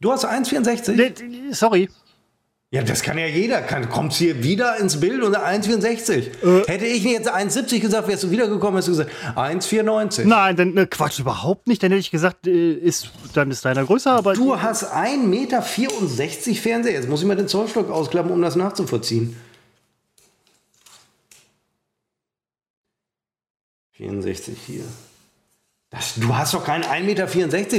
[0.00, 0.92] Du hast 1,64?
[0.92, 1.90] Nee, Sorry.
[2.74, 3.62] Ja, das kann ja jeder.
[3.62, 6.66] Kann, kommst hier wieder ins Bild unter 1,64.
[6.66, 10.24] Hätte ich jetzt 1,70 gesagt, wärst du wiedergekommen, hättest du gesagt 1,94.
[10.24, 11.84] Nein, dann äh, Quatsch überhaupt nicht.
[11.84, 14.32] Dann hätte ich gesagt, äh, ist, dann ist deiner größer, aber.
[14.34, 16.94] Du hast 1,64 Meter Fernseher.
[16.94, 19.36] Jetzt muss ich mal den Zollstock ausklappen, um das nachzuvollziehen.
[23.92, 24.82] 64 hier.
[25.94, 27.28] Das, du hast doch keinen 1,64 Meter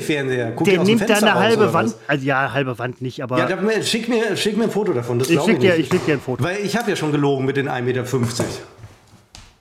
[0.01, 0.51] Fernseher.
[0.51, 1.95] Guck der nimmt da eine halbe Wand.
[2.07, 3.37] Also, ja, halbe Wand nicht, aber.
[3.37, 5.19] Ja, dann, schick, mir, schick mir ein Foto davon.
[5.19, 6.43] Das ich schicke dir, ich schick dir ein Foto.
[6.43, 8.05] Weil ich habe ja schon gelogen mit den 1,50 Meter.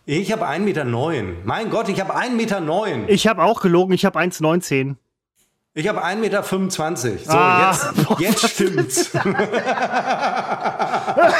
[0.06, 0.84] Ich habe 1,09 Meter.
[1.44, 3.08] Mein Gott, ich habe 1,09 Meter.
[3.08, 4.94] Ich habe auch gelogen, ich habe 1,19.
[5.76, 6.42] Ich habe 1,25 Meter.
[7.24, 7.74] So, Ah,
[8.18, 9.10] jetzt, jetzt stimmt's.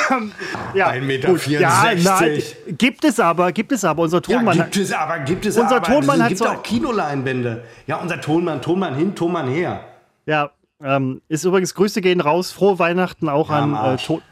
[0.74, 1.28] Ja, 1,64 Meter.
[1.28, 1.46] gut.
[1.46, 2.42] Ja, nein,
[2.78, 4.02] gibt es aber, gibt es aber.
[4.02, 5.86] Unser Ja, Tonmann gibt es aber, gibt es Unser aber.
[5.86, 7.64] Tonmann es hat gibt so- auch Kinoleinwände.
[7.86, 9.84] Ja, unser Tonmann, Tonmann hin, Tonmann her.
[10.26, 10.50] Ja,
[10.82, 12.50] ähm, ist übrigens Grüße gehen raus.
[12.52, 13.96] Frohe Weihnachten auch Ja, an äh.
[13.98, 14.22] Ton.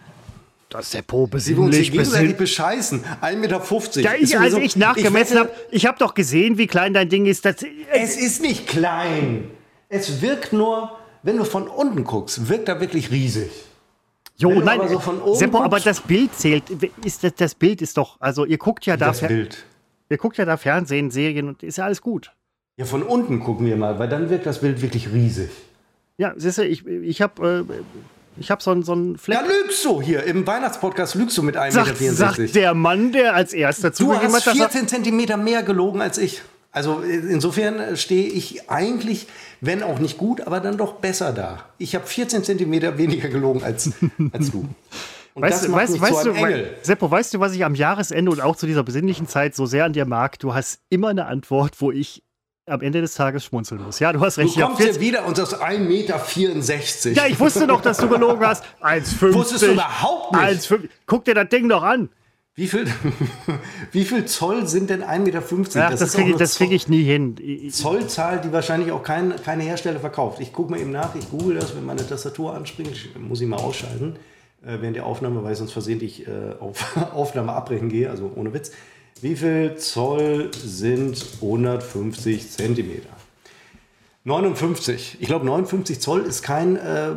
[0.69, 2.37] Das Sie uns hier besinnlich, gegenseitig besinnlich.
[2.39, 3.05] bescheißen.
[3.21, 4.01] 1,50 Meter.
[4.01, 7.45] Ja, ich, als ich nachgemessen habe, ich habe doch gesehen, wie klein dein Ding ist.
[7.45, 7.57] Das,
[7.93, 9.51] Es ist nicht klein.
[9.91, 13.51] Es wirkt nur, wenn du von unten guckst, wirkt er wirklich riesig.
[14.37, 16.65] Jo, wenn du nein, aber so von oben Seppo, aber das Bild zählt.
[17.05, 19.65] Ist das, das Bild ist doch, also ihr guckt ja da, Das Bild.
[20.09, 22.33] ihr guckt ja da Fernsehen, Serien und ist ja alles gut.
[22.77, 25.51] Ja, von unten gucken wir mal, weil dann wirkt das Bild wirklich riesig.
[26.17, 29.39] Ja, siehst du, ich, ich habe äh, ich hab so einen so einen Fleck.
[29.39, 30.25] Ja, lügst du hier.
[30.25, 32.13] Im Weihnachtspodcast lügst du mit 1,64 sagt, Meter.
[32.15, 35.63] sagt der Mann, der als erster Du zugegeben hast hat, dass er 14 Zentimeter mehr
[35.63, 36.43] gelogen als ich.
[36.73, 39.27] Also äh, insofern stehe ich eigentlich,
[39.61, 41.65] wenn auch nicht gut, aber dann doch besser da.
[41.79, 43.91] Ich habe 14 Zentimeter weniger gelogen als,
[44.33, 44.67] als du.
[45.35, 46.77] Und Weißt, das du, weißt, weißt zu du, Engel.
[46.83, 49.85] Seppo, weißt du, was ich am Jahresende und auch zu dieser besinnlichen Zeit so sehr
[49.87, 50.39] an dir mag?
[50.39, 52.23] Du hast immer eine Antwort, wo ich
[52.67, 53.99] am Ende des Tages schmunzeln muss.
[53.99, 54.57] Ja, du hast Du recht.
[54.57, 57.23] ich hab kommst hier 14 wieder und sagst 1,64 Meter.
[57.23, 58.65] ja, ich wusste doch, dass du gelogen hast.
[58.83, 59.33] 1,50.
[59.35, 60.45] Wusstest du überhaupt nicht.
[60.45, 60.89] 1,50.
[61.07, 62.09] Guck dir das Ding doch an.
[62.55, 62.87] Wie viel,
[63.93, 65.87] wie viel Zoll sind denn 1,50 Meter?
[65.87, 67.71] Ach, das, auch kriege ich, das krieg ich nie hin.
[67.71, 70.41] Zollzahl, die wahrscheinlich auch kein, keine Hersteller verkauft.
[70.41, 73.47] Ich gucke mal eben nach, ich google das, wenn meine Tastatur anspringt, ich, muss ich
[73.47, 74.17] mal ausschalten
[74.63, 78.53] äh, während der Aufnahme, weil ich sonst versehentlich äh, auf Aufnahme abbrechen gehe, also ohne
[78.53, 78.73] Witz.
[79.23, 83.09] Wie viel Zoll sind 150 Zentimeter?
[84.25, 85.19] 59.
[85.21, 87.15] Ich glaube, 59 Zoll ist kein äh,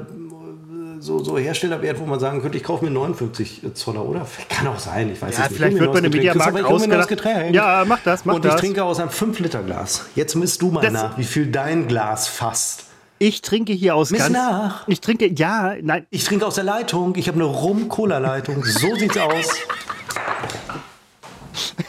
[1.06, 4.26] so, so Herstellerwert, wo man sagen könnte, ich kaufe mir 59 Zoller, oder?
[4.50, 5.58] Kann auch sein, ich weiß Ja, es nicht.
[5.58, 6.12] vielleicht wird man im.
[6.12, 7.08] Mediamarkt.
[7.08, 7.54] Getränk.
[7.56, 8.56] Ja, mach das, mach Und das.
[8.56, 10.08] ich trinke aus einem 5-Liter-Glas.
[10.16, 12.86] Jetzt misst du mal Das- nach, wie viel dein Glas fasst.
[13.20, 14.34] Ich trinke hier aus Miss ganz.
[14.34, 14.88] nach.
[14.88, 16.06] Ich trinke, ja, nein.
[16.10, 17.16] Ich trinke aus der Leitung.
[17.16, 18.64] Ich habe eine Rum-Cola-Leitung.
[18.66, 19.48] So sieht's aus.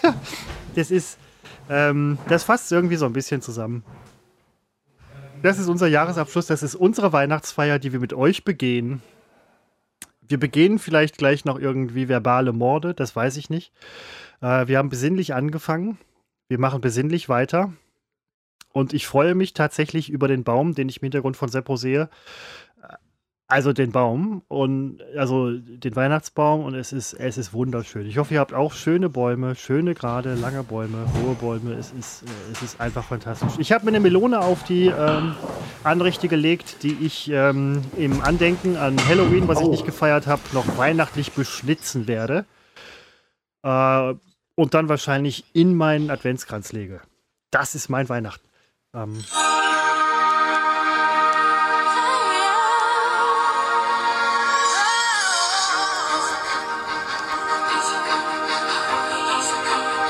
[0.74, 1.16] Das ist,
[1.70, 3.82] ähm, das fasst irgendwie so ein bisschen zusammen.
[5.42, 9.02] Das ist unser Jahresabschluss, das ist unsere Weihnachtsfeier, die wir mit euch begehen.
[10.22, 13.72] Wir begehen vielleicht gleich noch irgendwie verbale Morde, das weiß ich nicht.
[14.40, 15.98] Äh, wir haben besinnlich angefangen.
[16.48, 17.72] Wir machen besinnlich weiter.
[18.72, 22.08] Und ich freue mich tatsächlich über den Baum, den ich im Hintergrund von Seppo sehe.
[23.48, 28.04] Also den Baum und also den Weihnachtsbaum und es ist, es ist wunderschön.
[28.04, 31.74] Ich hoffe, ihr habt auch schöne Bäume, schöne, gerade, lange Bäume, hohe Bäume.
[31.74, 33.52] Es ist, äh, es ist einfach fantastisch.
[33.58, 35.36] Ich habe mir eine Melone auf die ähm,
[35.84, 40.76] Anrichte gelegt, die ich ähm, im Andenken an Halloween, was ich nicht gefeiert habe, noch
[40.76, 42.46] weihnachtlich beschnitzen werde.
[43.62, 44.14] Äh,
[44.56, 47.00] und dann wahrscheinlich in meinen Adventskranz lege.
[47.52, 48.48] Das ist mein Weihnachten.
[48.92, 49.22] Ähm,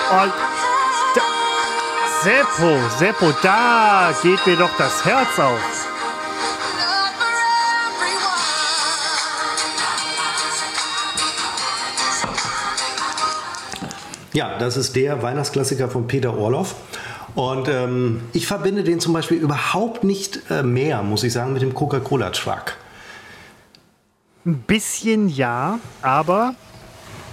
[0.08, 0.32] Und
[1.16, 1.22] da,
[2.22, 5.88] Seppo, Seppo, da geht mir doch das Herz auf.
[14.32, 16.76] Ja, das ist der Weihnachtsklassiker von Peter Orloff.
[17.34, 21.62] Und ähm, ich verbinde den zum Beispiel überhaupt nicht äh, mehr, muss ich sagen, mit
[21.62, 22.76] dem Coca-Cola-Truck.
[24.44, 26.54] Ein bisschen ja, aber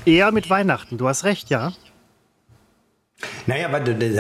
[0.06, 0.98] eher mit Weihnachten.
[0.98, 1.72] Du hast recht, ja.
[3.48, 3.70] Naja,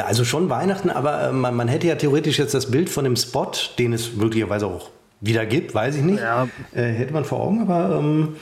[0.06, 3.16] also schon Weihnachten, aber äh, man, man hätte ja theoretisch jetzt das Bild von dem
[3.16, 4.90] Spot, den es möglicherweise auch
[5.22, 6.48] wieder gibt, weiß ich nicht, Ja.
[6.74, 8.36] äh, hätte man vor Augen, aber ähm,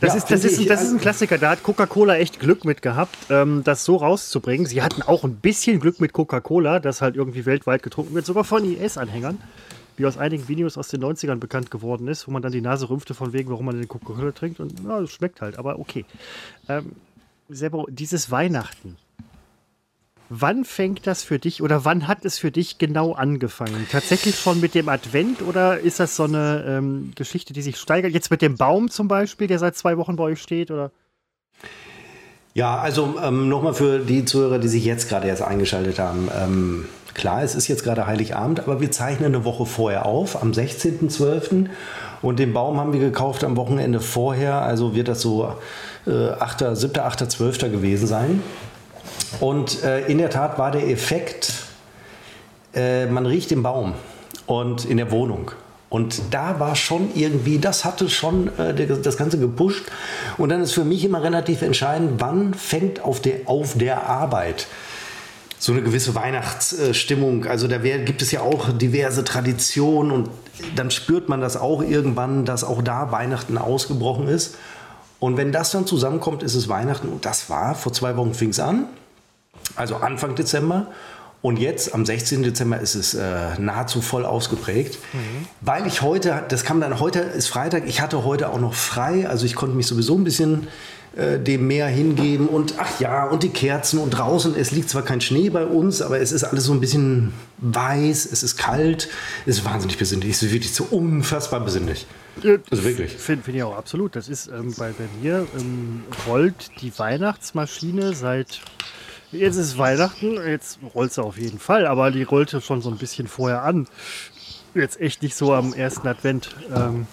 [0.00, 1.38] Das, Ja, ist, das, ist, ich, das ist ein also- Klassiker.
[1.38, 4.64] Da hat Coca-Cola echt Glück mit gehabt, ähm, das so rauszubringen.
[4.64, 8.44] Sie hatten auch ein bisschen Glück mit Coca-Cola, das halt irgendwie weltweit getrunken wird, sogar
[8.44, 9.38] von IS-Anhängern,
[9.96, 12.88] wie aus einigen Videos aus den 90ern bekannt geworden ist, wo man dann die Nase
[12.88, 14.60] rümpfte von wegen, warum man denn Coca-Cola trinkt.
[14.60, 16.04] Und ja, es schmeckt halt, aber okay.
[16.68, 16.92] Ähm,
[17.48, 18.96] Sebo, dieses Weihnachten.
[20.30, 23.86] Wann fängt das für dich oder wann hat es für dich genau angefangen?
[23.90, 28.12] Tatsächlich schon mit dem Advent oder ist das so eine ähm, Geschichte, die sich steigert?
[28.12, 30.70] Jetzt mit dem Baum zum Beispiel, der seit zwei Wochen bei euch steht?
[30.70, 30.90] Oder?
[32.52, 36.28] Ja, also ähm, nochmal für die Zuhörer, die sich jetzt gerade erst eingeschaltet haben.
[36.36, 40.50] Ähm, klar, es ist jetzt gerade Heiligabend, aber wir zeichnen eine Woche vorher auf, am
[40.50, 41.68] 16.12.
[42.20, 45.54] Und den Baum haben wir gekauft am Wochenende vorher, also wird das so
[46.06, 47.58] äh, 8., 7., 8., 12.
[47.70, 48.42] gewesen sein.
[49.40, 51.52] Und äh, in der Tat war der Effekt,
[52.74, 53.94] äh, man riecht den Baum
[54.46, 55.52] und in der Wohnung.
[55.90, 59.86] Und da war schon irgendwie, das hatte schon äh, das Ganze gepusht.
[60.36, 64.66] Und dann ist für mich immer relativ entscheidend, wann fängt auf der, auf der Arbeit
[65.58, 67.46] so eine gewisse Weihnachtsstimmung.
[67.46, 70.30] Also da wär, gibt es ja auch diverse Traditionen und
[70.76, 74.56] dann spürt man das auch irgendwann, dass auch da Weihnachten ausgebrochen ist.
[75.20, 77.08] Und wenn das dann zusammenkommt, ist es Weihnachten.
[77.08, 78.86] Und das war, vor zwei Wochen fing es an,
[79.76, 80.88] also Anfang Dezember.
[81.40, 82.42] Und jetzt, am 16.
[82.42, 84.98] Dezember, ist es äh, nahezu voll ausgeprägt.
[85.60, 89.28] Weil ich heute, das kam dann, heute ist Freitag, ich hatte heute auch noch frei.
[89.28, 90.66] Also ich konnte mich sowieso ein bisschen
[91.18, 92.46] äh, dem Meer hingeben.
[92.46, 96.00] Und ach ja, und die Kerzen und draußen, es liegt zwar kein Schnee bei uns,
[96.00, 99.08] aber es ist alles so ein bisschen weiß, es ist kalt,
[99.44, 102.06] es ist wahnsinnig besinnlich, es ist wirklich so unfassbar besinnlich.
[102.70, 103.16] Also wirklich.
[103.16, 104.14] Finde find ich auch absolut.
[104.14, 108.60] Das ist ähm, bei, bei mir ähm, rollt die Weihnachtsmaschine seit.
[109.32, 112.96] Jetzt ist Weihnachten, jetzt rollt sie auf jeden Fall, aber die rollte schon so ein
[112.96, 113.88] bisschen vorher an.
[114.72, 116.54] Jetzt echt nicht so am ersten Advent.
[116.72, 117.08] Ähm,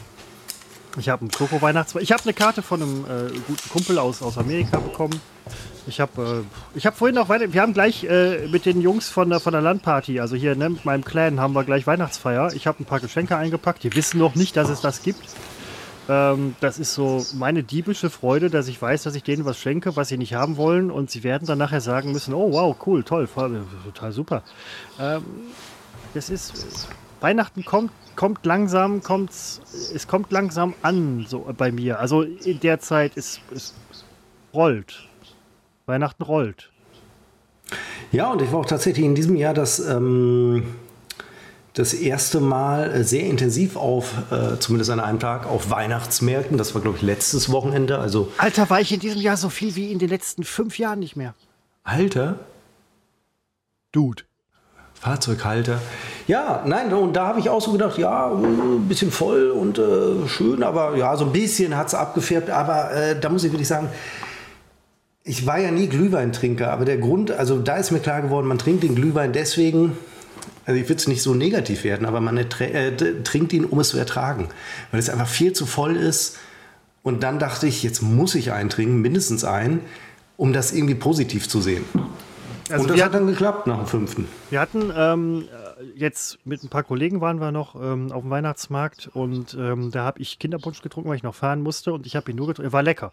[0.98, 2.04] ich habe einen Schoko-Weihnachtsmann.
[2.04, 5.20] Ich habe eine Karte von einem äh, guten Kumpel aus, aus Amerika bekommen.
[5.88, 7.54] Ich habe äh, hab vorhin auch weiter.
[7.54, 10.70] Wir haben gleich äh, mit den Jungs von der, von der Landparty, also hier ne,
[10.70, 12.54] mit meinem Clan, haben wir gleich Weihnachtsfeier.
[12.54, 13.84] Ich habe ein paar Geschenke eingepackt.
[13.84, 15.22] Die wissen noch nicht, dass es das gibt.
[16.08, 19.96] Ähm, das ist so meine diebische Freude, dass ich weiß, dass ich denen was schenke,
[19.96, 20.92] was sie nicht haben wollen.
[20.92, 24.44] Und sie werden dann nachher sagen müssen: Oh, wow, cool, toll, voll, total super.
[25.00, 25.24] Ähm,
[26.14, 26.88] das ist.
[27.22, 29.62] Weihnachten kommt, kommt langsam, kommt's,
[29.94, 32.00] es kommt langsam an, so bei mir.
[32.00, 33.76] Also in der Zeit ist, ist
[34.54, 35.08] rollt.
[35.86, 36.72] Weihnachten rollt.
[38.12, 40.76] Ja, und ich war auch tatsächlich in diesem Jahr das, ähm,
[41.74, 46.58] das erste Mal äh, sehr intensiv auf, äh, zumindest an einem Tag, auf Weihnachtsmärkten.
[46.58, 48.00] Das war, glaube ich, letztes Wochenende.
[48.00, 51.00] Also, Alter, war ich in diesem Jahr so viel wie in den letzten fünf Jahren
[51.00, 51.34] nicht mehr.
[51.84, 52.40] Alter,
[53.92, 54.24] Dude.
[54.94, 55.82] Fahrzeughalter.
[56.28, 60.28] Ja, nein, und da habe ich auch so gedacht, ja, ein bisschen voll und äh,
[60.28, 62.50] schön, aber ja, so ein bisschen hat es abgefärbt.
[62.50, 63.90] Aber äh, da muss ich wirklich sagen,
[65.24, 68.58] ich war ja nie Glühweintrinker, aber der Grund, also da ist mir klar geworden, man
[68.58, 69.98] trinkt den Glühwein deswegen,
[70.66, 73.90] also ich will es nicht so negativ werden, aber man äh, trinkt ihn, um es
[73.90, 74.50] zu ertragen,
[74.92, 76.38] weil es einfach viel zu voll ist.
[77.04, 79.82] Und dann dachte ich, jetzt muss ich einen trinken, mindestens einen,
[80.38, 81.86] um das irgendwie positiv zu sehen.
[82.70, 84.28] Also und das hat dann geklappt nach dem fünften.
[84.50, 88.32] Wir hatten ähm, äh, jetzt mit ein paar Kollegen waren wir noch ähm, auf dem
[88.32, 92.16] Weihnachtsmarkt und ähm, da habe ich Kinderpunsch getrunken, weil ich noch fahren musste und ich
[92.16, 92.70] habe ihn nur getrunken.
[92.70, 93.12] Er war lecker.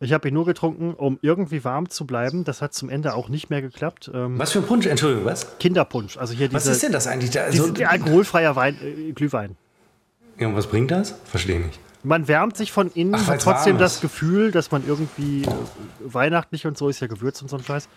[0.00, 2.44] Ich habe ihn nur getrunken, um irgendwie warm zu bleiben.
[2.44, 4.10] Das hat zum Ende auch nicht mehr geklappt.
[4.14, 4.86] Ähm, Was für ein Punsch?
[4.86, 5.58] Entschuldigung, was?
[5.58, 7.30] Kinderpunsch, also hier Was diese, ist denn das eigentlich?
[7.30, 9.56] Da, diese also, alkoholfreier Wein, äh, Glühwein.
[10.38, 11.14] ja, und was bringt das?
[11.24, 11.80] Verstehe nicht.
[12.04, 14.00] Man wärmt sich von innen, Ach, hat weil's trotzdem das.
[14.00, 15.48] Gefühl, dass man irgendwie äh,
[16.04, 17.88] weihnachtlich und so ist ja Gewürz und so ein Scheiß.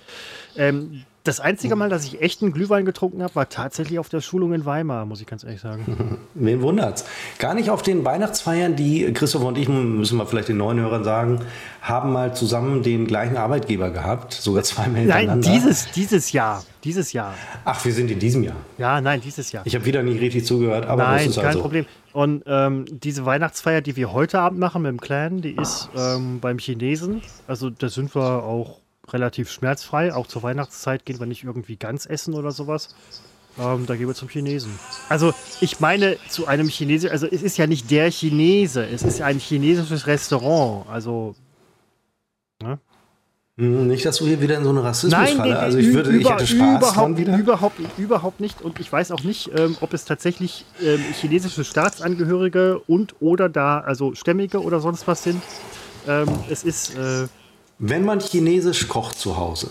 [0.58, 4.54] Ähm, das einzige Mal, dass ich echten Glühwein getrunken habe, war tatsächlich auf der Schulung
[4.54, 6.18] in Weimar, muss ich ganz ehrlich sagen.
[6.34, 7.06] Wen wundert's?
[7.38, 11.04] Gar nicht auf den Weihnachtsfeiern, die Christoph und ich, müssen wir vielleicht den neuen Hörern
[11.04, 11.42] sagen,
[11.84, 15.52] haben mal zusammen den gleichen Arbeitgeber gehabt, sogar zweimal Nein, hintereinander.
[15.52, 16.64] dieses, dieses Jahr.
[16.84, 17.36] Dieses Jahr.
[17.66, 18.56] Ach, wir sind in diesem Jahr.
[18.80, 19.64] Ja, nein, dieses Jahr.
[19.68, 21.62] Ich habe wieder nicht richtig zugehört, aber Nein, das ist kein halt so.
[21.62, 21.86] Problem.
[22.13, 26.39] Und ähm, diese Weihnachtsfeier, die wir heute Abend machen mit dem Clan, die ist ähm,
[26.39, 27.21] beim Chinesen.
[27.47, 30.13] Also da sind wir auch relativ schmerzfrei.
[30.13, 32.95] Auch zur Weihnachtszeit gehen wir nicht irgendwie ganz essen oder sowas.
[33.60, 34.71] Ähm, da gehen wir zum Chinesen.
[35.10, 39.21] Also ich meine zu einem Chinesen, also es ist ja nicht der Chinese, es ist
[39.21, 40.88] ein chinesisches Restaurant.
[40.89, 41.36] Also
[42.62, 42.78] Hm,
[43.58, 45.54] Nicht, dass du hier wieder in so eine Nein, Rassismusfalle.
[45.54, 47.38] nee, also ich würde, ich über- hätte Spaß überhaupt, dran wieder.
[47.38, 48.62] Überhaupt, überhaupt nicht.
[48.62, 53.80] Und ich weiß auch nicht, ähm, ob es tatsächlich ähm, chinesische Staatsangehörige und oder da,
[53.80, 55.42] also Stämmige oder sonst was sind.
[56.08, 57.28] Ähm, es ist äh,
[57.78, 59.70] Wenn man chinesisch kocht zu Hause,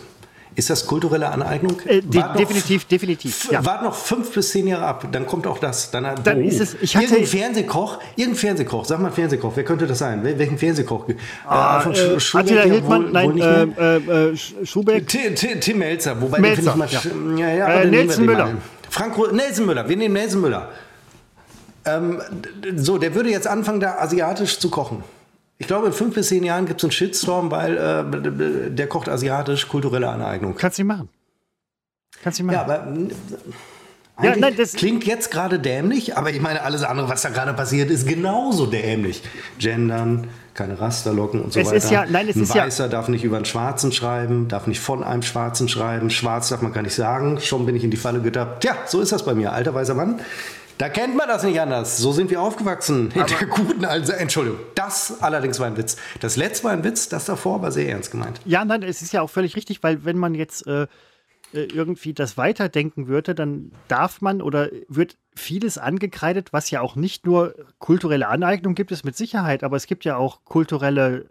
[0.57, 1.81] ist das kulturelle Aneignung?
[1.87, 3.51] äh, de noch- definitiv, definitiv.
[3.51, 3.65] Ja.
[3.65, 5.91] Wart noch fünf bis zehn Jahre ab, dann kommt auch das.
[5.91, 9.65] Dann, Dann oh, ist es- ich hatte- irgendein Fernsehkoch, irgendein Fernsehkoch, sag mal Fernsehkoch, wer
[9.65, 10.23] könnte das sein?
[10.25, 11.09] Wel- Welchen Fernsehkoch?
[11.09, 11.15] Äh,
[11.49, 13.97] Alfons Äh, Sch- Schubeck, Attila Hildmann, wohl- nein, wohl äh, äh,
[14.31, 15.07] äh, Sch- Schubeck.
[15.09, 17.47] Tim, Tim, Tim Melzer, wobei Melzer, den finde ich mal.
[17.47, 17.49] ja.
[17.49, 17.69] Ja.
[17.69, 18.47] Ja, Äh, Nelson Müller.
[18.47, 18.57] mal.
[18.91, 20.69] Frank Nelson Müller, wir nehmen Nelson Müller.
[21.85, 22.21] Ähm,
[22.77, 25.03] so, der würde jetzt anfangen, da asiatisch zu kochen.
[25.61, 29.11] Ich glaube, in fünf bis zehn Jahren gibt es einen Shitstorm, weil äh, der kocht
[29.11, 30.57] asiatisch, kulturelle Aneignung.
[30.57, 31.09] Kannst du nicht machen.
[32.25, 32.71] Kannst du nicht Ja, machen.
[32.81, 33.11] aber mm,
[34.25, 37.53] Ja, nein, das- klingt jetzt gerade dämlich, aber ich meine, alles andere, was da gerade
[37.53, 39.23] passiert, ist genauso dämlich.
[39.59, 41.77] Gendern, keine Rasterlocken und so Es weiter.
[41.77, 44.67] ist ja- nein, es Ein ist ja- Weißer darf nicht über einen Schwarzen schreiben, darf
[44.67, 46.09] nicht von einem Schwarzen schreiben.
[46.09, 47.39] Schwarz darf man gar nicht sagen.
[47.41, 48.63] Schon bin ich in die Falle getappt.
[48.63, 50.21] Tja, so ist das bei mir, alter weißer Mann.
[50.81, 51.99] Da kennt man das nicht anders.
[51.99, 53.11] So sind wir aufgewachsen.
[53.11, 55.99] In der guten also, Entschuldigung, das allerdings war ein Witz.
[56.21, 58.41] Das letzte war ein Witz, das davor war sehr ernst gemeint.
[58.47, 60.85] Ja, nein, es ist ja auch völlig richtig, weil wenn man jetzt äh,
[61.53, 66.97] äh, irgendwie das weiterdenken würde, dann darf man oder wird vieles angekreidet, was ja auch
[66.97, 71.29] nicht nur kulturelle Aneignung gibt es mit Sicherheit, aber es gibt ja auch kulturelle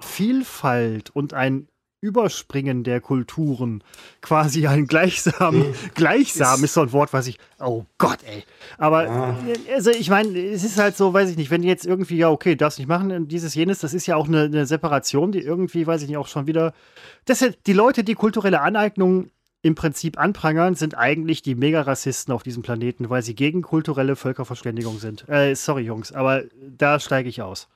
[0.00, 1.66] Vielfalt und ein
[2.02, 3.84] Überspringen der Kulturen,
[4.22, 8.42] quasi ein gleichsam, gleichsam ist so ein Wort, was ich, oh Gott, ey.
[8.76, 11.86] Aber, äh, also ich meine, es ist halt so, weiß ich nicht, wenn die jetzt
[11.86, 15.30] irgendwie, ja, okay, darfst nicht machen, dieses, jenes, das ist ja auch eine, eine Separation,
[15.30, 16.74] die irgendwie, weiß ich nicht, auch schon wieder,
[17.24, 19.30] das sind die Leute, die kulturelle Aneignung
[19.62, 24.98] im Prinzip anprangern, sind eigentlich die Mega-Rassisten auf diesem Planeten, weil sie gegen kulturelle Völkerverständigung
[24.98, 25.28] sind.
[25.28, 26.42] Äh, sorry, Jungs, aber
[26.76, 27.68] da steige ich aus.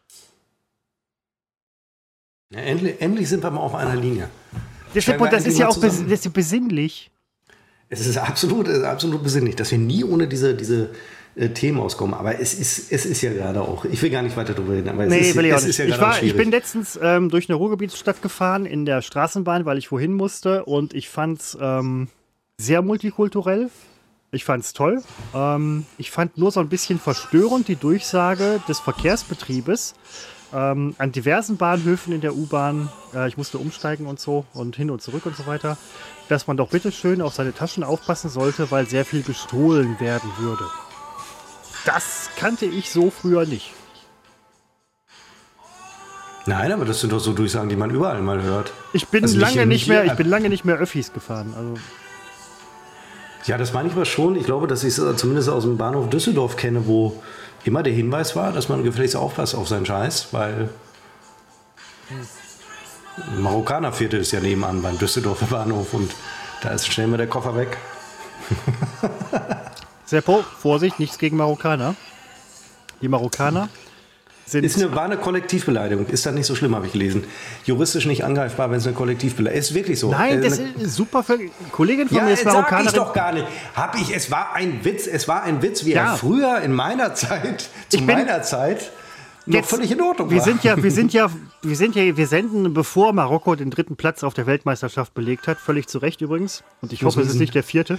[2.51, 4.29] Ja, endlich, endlich sind wir mal auf einer Linie.
[4.95, 7.11] Das, Steigen wir das ist ja auch bes ist besinnlich.
[7.89, 10.91] Es ist absolut, es ist absolut besinnlich, dass wir nie ohne diese, diese
[11.37, 12.15] äh, Themen auskommen.
[12.15, 14.89] Aber es ist, es ist ja gerade auch, ich will gar nicht weiter darüber reden,
[14.89, 15.79] aber es Nee, ist, will ich auch nicht.
[15.79, 19.79] ja ich, war, ich bin letztens ähm, durch eine Ruhrgebietsstadt gefahren in der Straßenbahn, weil
[19.79, 22.09] ich wohin musste und ich fand es ähm,
[22.59, 23.71] sehr multikulturell.
[24.33, 25.03] Ich fand es toll.
[25.35, 29.95] Ähm, ich fand nur so ein bisschen verstörend die Durchsage des Verkehrsbetriebes.
[30.53, 34.91] Ähm, an diversen Bahnhöfen in der U-Bahn, äh, ich musste umsteigen und so und hin
[34.91, 35.77] und zurück und so weiter,
[36.29, 40.31] dass man doch bitte schön auf seine Taschen aufpassen sollte, weil sehr viel gestohlen werden
[40.39, 40.65] würde.
[41.85, 43.73] Das kannte ich so früher nicht.
[46.47, 48.73] Nein, aber das sind doch so Durchsagen, die man überall mal hört.
[48.93, 51.53] Ich bin Also lange nicht nicht mehr, ich bin lange nicht mehr Öffis gefahren.
[51.57, 51.75] Also
[53.47, 54.37] Ja, das meine ich aber schon.
[54.37, 57.21] Ich glaube, dass ich es zumindest aus dem Bahnhof Düsseldorf kenne, wo
[57.67, 60.69] immer der Hinweis war, dass man gefälligst aufpasst auf seinen Scheiß, weil
[63.39, 66.13] Marokkanerviertel ist ja nebenan beim Düsseldorfer Bahnhof und
[66.63, 67.77] da ist schnell mal der Koffer weg.
[70.05, 71.95] Seppo, Vorsicht, nichts gegen Marokkaner.
[73.03, 73.69] Die Marokkaner
[74.47, 74.65] sind.
[74.65, 76.07] Ist eine, war eine Kollektivbeleidigung.
[76.07, 77.25] Ist das nicht so schlimm, habe ich gelesen.
[77.65, 79.75] Juristisch nicht angreifbar, wenn es eine Kollektivbeleidigung ist.
[79.75, 80.11] wirklich so.
[80.11, 81.39] Nein, Äh, das eine- ist super für.
[81.73, 82.95] Kollegin von ja, mir ist sag ich Marokkanerin.
[82.95, 83.47] doch gar nicht.
[83.75, 86.13] Hab ich, es war ein Witz, es war ein Witz, wie Ja.
[86.13, 88.93] er früher in meiner Zeit, zu Ich bin- meiner Zeit,
[89.49, 90.45] noch Jetzt- völlig in Ordnung Wir war.
[90.45, 91.31] sind ja, wir sind ja,
[91.63, 95.59] wir sind ja, wir senden, bevor Marokko den dritten Platz auf der Weltmeisterschaft belegt hat.
[95.59, 96.65] Völlig zu Recht übrigens.
[96.83, 97.97] Und ich hoffe, es ist nicht der vierte.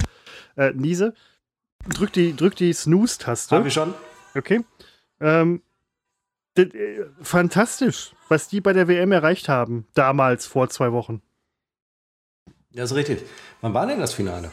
[0.55, 1.13] Äh, Niese.
[1.87, 3.55] Drück die, drück die Snooze-Taste.
[3.55, 3.93] Haben wir schon?
[4.35, 4.61] Okay.
[5.21, 5.66] Ähm, äh,
[7.21, 11.21] fantastisch, was die bei der WM erreicht haben, damals vor zwei Wochen.
[12.71, 13.23] Das ist richtig.
[13.61, 14.51] Wann war denn das Finale?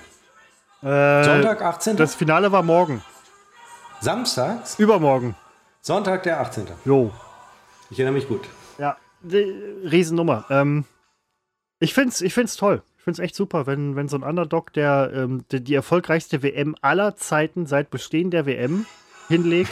[0.83, 1.97] Äh, Sonntag, 18.
[1.97, 3.03] Das Finale war morgen.
[4.01, 4.79] Samstags?
[4.79, 5.35] Übermorgen.
[5.81, 6.67] Sonntag, der 18.
[6.85, 7.13] Jo.
[7.91, 8.49] Ich erinnere mich gut.
[8.79, 9.43] Ja, die
[9.85, 10.45] Riesennummer.
[10.51, 10.85] Ähm,
[11.79, 12.83] ich find's, ich find's toll.
[12.99, 16.75] Ich find's echt super, wenn, wenn so ein Underdog, der ähm, die, die erfolgreichste WM
[16.81, 18.87] aller Zeiten seit Bestehen der WM
[19.29, 19.71] hinlegt.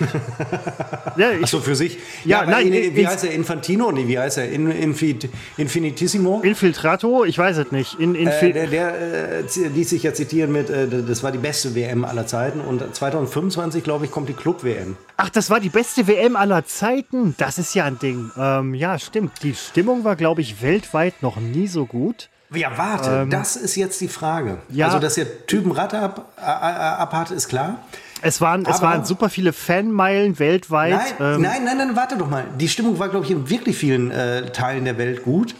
[1.16, 1.98] ja, ich, Achso, für sich.
[2.24, 3.32] Ja, weil nein, ins- wie heißt er?
[3.32, 3.92] Infantino?
[3.92, 4.50] Nee, wie heißt er?
[4.50, 6.40] In, Infi- Infinitissimo?
[6.42, 7.98] Infiltrato, ich weiß es nicht.
[7.98, 11.74] In, Äh, der der äh, ließ sich ja zitieren mit, äh, das war die beste
[11.74, 14.96] WM aller Zeiten und 2025, glaube ich, kommt die Club-WM.
[15.16, 17.34] Ach, das war die beste WM aller Zeiten.
[17.38, 18.30] Das ist ja ein Ding.
[18.36, 19.32] Ähm, ja, stimmt.
[19.42, 22.28] Die Stimmung war, glaube ich, weltweit noch nie so gut.
[22.54, 24.50] Ja, warte, das ist jetzt die Frage.
[24.70, 24.86] Ähm, ja.
[24.86, 27.82] Also, dass der Typen Ratte ab, äh, äh, abhat, ist klar.
[28.22, 30.92] Es waren, es waren super viele Fanmeilen weltweit.
[31.18, 32.44] Nein, ähm, nein, nein, nein, warte doch mal.
[32.58, 35.54] Die Stimmung war, glaube ich, in wirklich vielen äh, Teilen der Welt gut.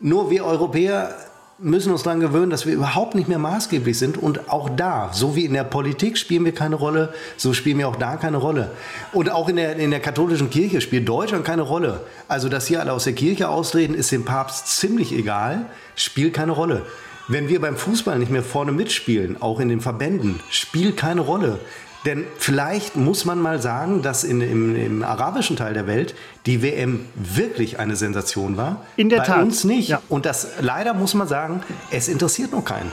[0.00, 1.14] Nur wir Europäer
[1.62, 4.16] müssen uns daran gewöhnen, dass wir überhaupt nicht mehr maßgeblich sind.
[4.16, 7.88] Und auch da, so wie in der Politik spielen wir keine Rolle, so spielen wir
[7.88, 8.70] auch da keine Rolle.
[9.12, 12.00] Und auch in der, in der katholischen Kirche spielt Deutschland keine Rolle.
[12.28, 16.52] Also, dass hier alle aus der Kirche austreten, ist dem Papst ziemlich egal, spielt keine
[16.52, 16.86] Rolle.
[17.28, 21.60] Wenn wir beim Fußball nicht mehr vorne mitspielen, auch in den Verbänden, spielt keine Rolle.
[22.06, 26.14] Denn vielleicht muss man mal sagen, dass in, im, im arabischen Teil der Welt
[26.46, 28.86] die WM wirklich eine Sensation war.
[28.96, 29.42] In der Bei Tat.
[29.42, 29.88] uns nicht.
[29.88, 30.00] Ja.
[30.08, 32.90] Und das leider muss man sagen, es interessiert noch keinen.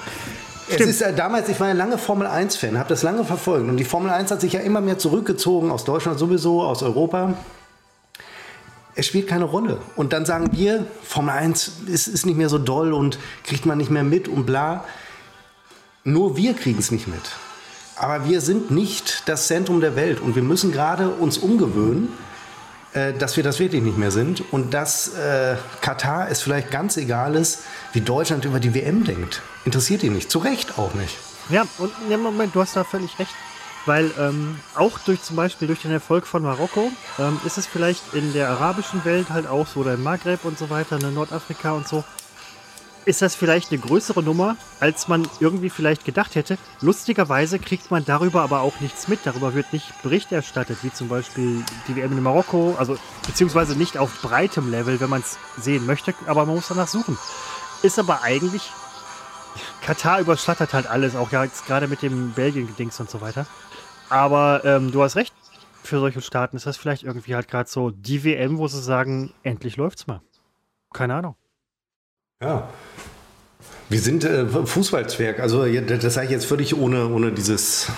[0.69, 3.69] Es ist äh, damals, ich war ja lange Formel 1-Fan, habe das lange verfolgt.
[3.69, 7.35] Und die Formel 1 hat sich ja immer mehr zurückgezogen, aus Deutschland sowieso, aus Europa.
[8.93, 9.79] Es spielt keine Rolle.
[9.95, 13.77] Und dann sagen wir, Formel 1 ist, ist nicht mehr so doll und kriegt man
[13.77, 14.83] nicht mehr mit und bla.
[16.03, 17.21] Nur wir kriegen es nicht mit.
[17.99, 22.09] Aber wir sind nicht das Zentrum der Welt und wir müssen gerade uns umgewöhnen,
[22.93, 26.97] äh, dass wir das wirklich nicht mehr sind und dass äh, Katar es vielleicht ganz
[26.97, 27.59] egal ist,
[27.93, 29.41] wie Deutschland über die WM denkt.
[29.65, 30.31] Interessiert ihn nicht.
[30.31, 31.17] Zu Recht auch nicht.
[31.49, 33.31] Ja, und im Moment, du hast da völlig recht.
[33.85, 38.13] Weil ähm, auch durch zum Beispiel durch den Erfolg von Marokko ähm, ist es vielleicht
[38.13, 41.71] in der arabischen Welt halt auch so, oder im Maghreb und so weiter, in Nordafrika
[41.71, 42.03] und so,
[43.07, 46.57] ist das vielleicht eine größere Nummer, als man irgendwie vielleicht gedacht hätte.
[46.81, 49.21] Lustigerweise kriegt man darüber aber auch nichts mit.
[49.23, 53.97] Darüber wird nicht Bericht erstattet, wie zum Beispiel die WM in Marokko, also beziehungsweise nicht
[53.97, 57.17] auf breitem Level, wenn man es sehen möchte, aber man muss danach suchen.
[57.81, 58.69] Ist aber eigentlich
[59.81, 63.45] Katar überschattet halt alles, auch jetzt gerade mit dem Belgien-Dings und so weiter.
[64.09, 65.33] Aber ähm, du hast recht,
[65.81, 69.33] für solche Staaten ist das vielleicht irgendwie halt gerade so die WM, wo sie sagen,
[69.43, 70.19] endlich läuft's mal.
[70.91, 71.37] Keine Ahnung.
[72.41, 72.69] Ja.
[73.89, 75.39] Wir sind äh, Fußballzwerg.
[75.39, 77.89] Also das sage ich jetzt völlig ohne, ohne dieses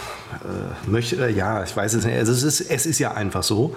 [0.45, 1.17] äh, möchte.
[1.17, 2.15] Äh, ja, ich weiß es nicht.
[2.15, 3.75] Also es ist, es ist ja einfach so.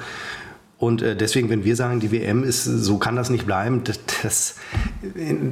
[0.82, 4.56] Und äh, deswegen, wenn wir sagen, die WM ist, so kann das nicht bleiben, das,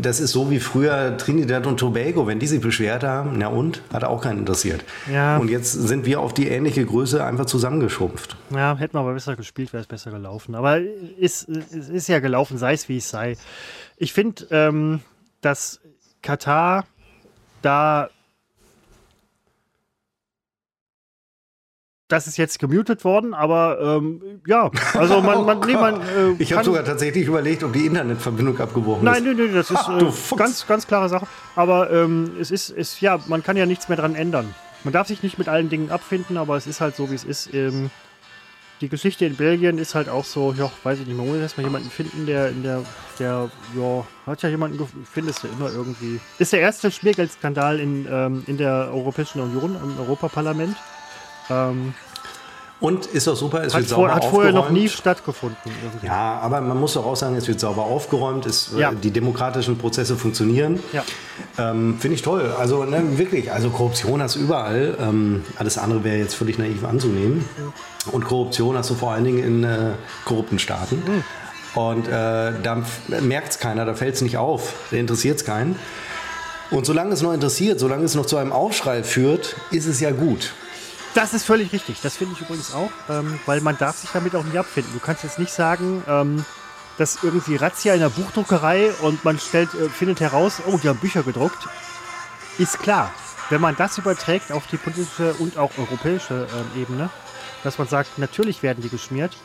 [0.02, 2.26] das, ist so wie früher Trinidad und Tobago.
[2.26, 3.80] Wenn die sich beschwert haben, na und?
[3.92, 4.84] Hat auch keinen interessiert.
[5.08, 5.36] Ja.
[5.36, 8.36] Und jetzt sind wir auf die ähnliche Größe einfach zusammengeschrumpft.
[8.50, 10.56] Ja, hätten wir aber besser gespielt, wäre es besser gelaufen.
[10.56, 13.36] Aber ist, es ist ja gelaufen, sei es wie es sei.
[13.98, 15.00] Ich finde, ähm,
[15.42, 15.78] dass
[16.22, 16.86] Katar
[17.62, 18.10] da.
[22.10, 26.52] Das ist jetzt gemutet worden, aber ähm, ja, also man, man, nee, man äh, Ich
[26.52, 29.36] habe sogar tatsächlich überlegt, ob die Internetverbindung abgebrochen Nein, ist.
[29.36, 29.88] nein, nein, das ist
[30.32, 31.28] äh, ganz, ganz klare Sache.
[31.54, 34.52] Aber ähm, es ist, ist, ja, man kann ja nichts mehr dran ändern.
[34.82, 37.22] Man darf sich nicht mit allen Dingen abfinden, aber es ist halt so, wie es
[37.22, 37.54] ist.
[37.54, 37.90] Ähm,
[38.80, 41.66] die Geschichte in Belgien ist halt auch so, ja, weiß ich nicht, man muss erstmal
[41.66, 42.82] jemanden finden, der in der,
[43.20, 46.18] der, ja, hat ja jemanden, findest du immer irgendwie.
[46.40, 50.76] Ist der erste Schmiergeldskandal in, ähm, in der Europäischen Union, im Europaparlament.
[51.50, 51.94] Ähm,
[52.80, 54.82] Und ist doch super, es hat wird vor, sauber hat vorher noch aufgeräumt.
[54.82, 55.58] nie stattgefunden.
[55.84, 56.06] Irgendwie.
[56.06, 58.92] Ja, aber man muss doch auch sagen, es wird sauber aufgeräumt, es, Ja.
[58.92, 60.80] äh, die demokratischen Prozesse funktionieren.
[60.94, 61.04] Ja.
[61.58, 62.54] Ähm, Finde ich toll.
[62.58, 64.96] Also ne, wirklich, also Korruption hast du überall.
[64.98, 67.46] Ähm, alles andere wäre jetzt völlig naiv anzunehmen.
[68.12, 69.90] Und Korruption hast du vor allen Dingen in äh,
[70.24, 71.02] korrupten Staaten.
[71.74, 72.82] Und äh, da
[73.20, 75.76] merkt es keiner, da fällt es nicht auf, da interessiert es keinen.
[76.70, 80.12] Und solange es noch interessiert, solange es noch zu einem Aufschrei führt, ist es ja
[80.12, 80.52] gut.
[81.14, 82.00] Das ist völlig richtig.
[82.02, 84.92] Das finde ich übrigens auch, ähm, weil man darf sich damit auch nicht abfinden.
[84.92, 86.44] Du kannst jetzt nicht sagen, ähm,
[86.98, 90.98] dass irgendwie Razzia in der Buchdruckerei und man stellt, äh, findet heraus, oh, die haben
[90.98, 91.68] Bücher gedruckt.
[92.58, 93.12] Ist klar.
[93.48, 97.10] Wenn man das überträgt auf die politische und auch europäische ähm, Ebene,
[97.64, 99.36] dass man sagt, natürlich werden die geschmiert,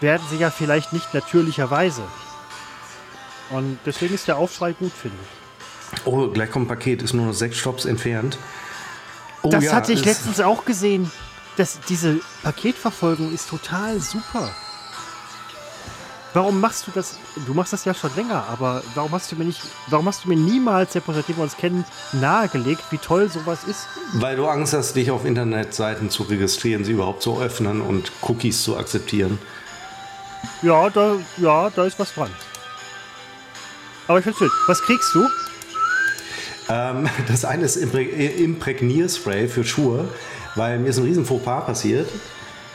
[0.00, 2.02] werden sie ja vielleicht nicht natürlicherweise.
[3.50, 5.40] Und deswegen ist der Aufschrei gut, finde ich.
[6.04, 8.38] Oh, gleich kommt ein Paket, ist nur noch sechs Stops entfernt.
[9.42, 11.10] Oh, das ja, hatte ich letztens auch gesehen.
[11.56, 14.50] Das, diese Paketverfolgung ist total super.
[16.32, 17.18] Warum machst du das?
[17.46, 20.28] Du machst das ja schon länger, aber warum hast du mir nicht, warum hast du
[20.28, 20.94] mir niemals,
[21.36, 23.88] wir uns kennen, nahegelegt, wie toll sowas ist?
[24.12, 28.62] Weil du Angst hast, dich auf Internetseiten zu registrieren, sie überhaupt zu öffnen und Cookies
[28.62, 29.40] zu akzeptieren.
[30.62, 32.30] Ja, da, ja, da ist was dran.
[34.06, 34.52] Aber ich find's wild.
[34.66, 35.26] Was kriegst du?
[36.68, 40.08] Ähm, das eine ist Imprä Imprägnierspray für Schuhe,
[40.54, 42.08] weil mir ist ein riesen Fauxpas passiert.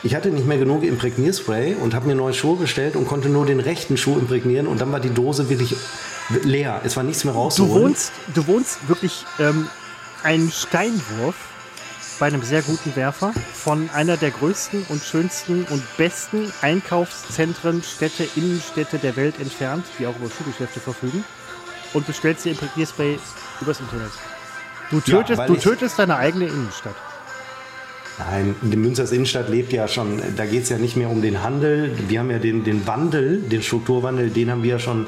[0.04, 3.46] Ich hatte nicht mehr genug Imprägnierspray und habe mir neue Schuhe bestellt und konnte nur
[3.46, 5.76] den rechten Schuh imprägnieren und dann war die Dose wirklich
[6.44, 6.82] leer.
[6.84, 7.86] Es war nichts mehr Du rauszuholen.
[7.86, 9.68] wohnst, du wohnst wirklich ähm,
[10.22, 11.36] einen Steinwurf
[12.20, 18.28] bei einem sehr guten Werfer von einer der größten und schönsten und besten Einkaufszentren, Städte,
[18.36, 21.26] Innenstädte der Welt entfernt, die auch über Schuhgeschäfte verfügen
[21.94, 23.18] und bestellst dir Imprägnierspray
[23.62, 24.12] übers Internet.
[24.92, 26.96] Du Ja, tötest, weil du tötest deine eigene Innenstadt.
[28.18, 31.44] Nein, die Münsters Innenstadt lebt ja schon, da geht es ja nicht mehr um den
[31.44, 31.92] Handel.
[32.08, 35.08] Wir haben ja den, den Wandel, den Strukturwandel, den haben wir ja schon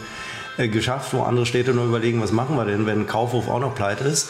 [0.57, 3.59] äh, geschafft, wo andere Städte nur überlegen, was machen wir denn, wenn ein Kaufhof auch
[3.59, 4.29] noch pleite ist.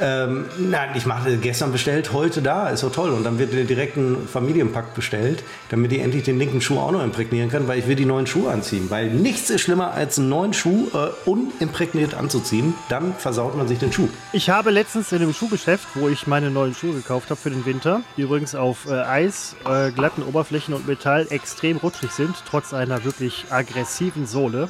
[0.00, 3.10] Ähm, nein, ich mache gestern bestellt, heute da, ist so toll.
[3.10, 6.92] Und dann wird dir direkt ein Familienpack bestellt, damit ich endlich den linken Schuh auch
[6.92, 8.90] noch imprägnieren kann, weil ich will die neuen Schuhe anziehen.
[8.90, 12.74] Weil nichts ist schlimmer, als einen neuen Schuh äh, unimprägniert anzuziehen.
[12.88, 14.08] Dann versaut man sich den Schuh.
[14.32, 17.64] Ich habe letztens in einem Schuhgeschäft, wo ich meine neuen Schuhe gekauft habe für den
[17.66, 22.72] Winter, die übrigens auf äh, Eis, äh, glatten Oberflächen und Metall extrem rutschig sind, trotz
[22.72, 24.68] einer wirklich aggressiven Sohle,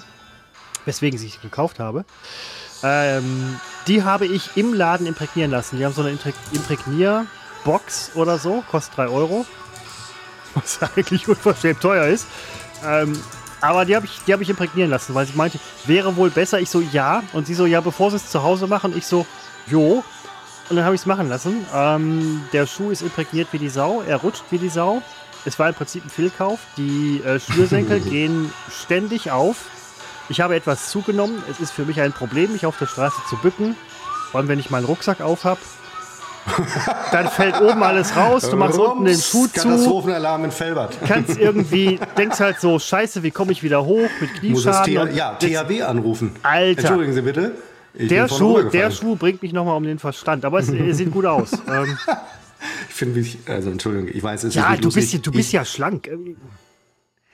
[0.84, 2.04] weswegen ich sie gekauft habe.
[2.82, 5.78] Ähm, die habe ich im Laden imprägnieren lassen.
[5.78, 9.46] Die haben so eine Imprä- Imprägnierbox oder so, kostet 3 Euro.
[10.54, 12.26] Was eigentlich unverschämt teuer ist.
[12.84, 13.20] Ähm,
[13.60, 16.60] aber die habe ich, die hab ich imprägnieren lassen, weil sie meinte, wäre wohl besser.
[16.60, 17.22] Ich so, ja.
[17.32, 18.96] Und sie so, ja, bevor sie es zu Hause machen.
[18.96, 19.26] Ich so,
[19.66, 20.04] jo.
[20.70, 21.66] Und dann habe ich es machen lassen.
[21.74, 24.02] Ähm, der Schuh ist imprägniert wie die Sau.
[24.02, 25.02] Er rutscht wie die Sau.
[25.44, 26.60] Es war im Prinzip ein Fehlkauf.
[26.76, 29.56] Die äh, Schnürsenkel gehen ständig auf.
[30.28, 31.42] Ich habe etwas zugenommen.
[31.50, 33.76] Es ist für mich ein Problem, mich auf der Straße zu bücken.
[34.30, 35.60] Vor allem, wenn ich meinen Rucksack auf habe.
[37.12, 38.48] Dann fällt oben alles raus.
[38.48, 39.52] Du machst unten den Schuh zu.
[39.68, 40.96] Katastrophenalarm in Felbert.
[41.06, 45.14] Kannst irgendwie, denkst halt so, scheiße, wie komme ich wieder hoch mit Knieschaden?
[45.14, 46.32] Ja, THW anrufen.
[46.42, 46.80] Alter.
[46.80, 47.52] Entschuldigen Sie bitte.
[47.94, 48.90] Der Schuh, der.
[48.90, 50.44] Schuh bringt mich nochmal um den Verstand.
[50.44, 51.50] Aber es, es sieht gut aus.
[51.68, 51.98] Ähm,
[52.88, 55.02] Ich finde mich, also Entschuldigung, ich weiß, es ist ja, nicht du lustig.
[55.02, 56.08] bist, ja- du bist ich, ja schlank.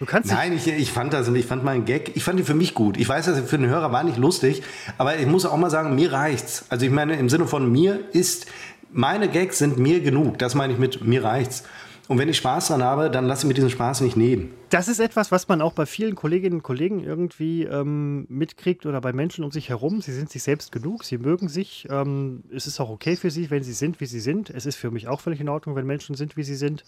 [0.00, 2.54] Du kannst Nein, ich, ich fand das ich fand meinen Gag, ich fand ihn für
[2.54, 2.96] mich gut.
[2.96, 4.62] Ich weiß, dass er für den Hörer war nicht lustig,
[4.98, 6.66] aber ich muss auch mal sagen, mir reicht's.
[6.68, 8.46] Also ich meine, im Sinne von mir ist,
[8.90, 10.38] meine Gags sind mir genug.
[10.38, 11.64] Das meine ich mit mir reicht's.
[12.06, 14.52] Und wenn ich Spaß dran habe, dann lasse ich mir diesen Spaß nicht nehmen.
[14.68, 19.00] Das ist etwas, was man auch bei vielen Kolleginnen und Kollegen irgendwie ähm, mitkriegt oder
[19.00, 20.02] bei Menschen um sich herum.
[20.02, 21.86] Sie sind sich selbst genug, sie mögen sich.
[21.88, 24.50] Ähm, es ist auch okay für sie, wenn sie sind, wie sie sind.
[24.50, 26.84] Es ist für mich auch völlig in Ordnung, wenn Menschen sind, wie sie sind.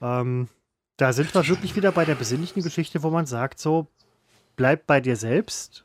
[0.00, 0.48] Ähm,
[0.96, 3.86] da sind wir wirklich wieder bei der besinnlichen Geschichte, wo man sagt, so,
[4.56, 5.84] bleib bei dir selbst,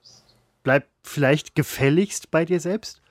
[0.63, 3.01] bleib vielleicht gefälligst bei dir selbst.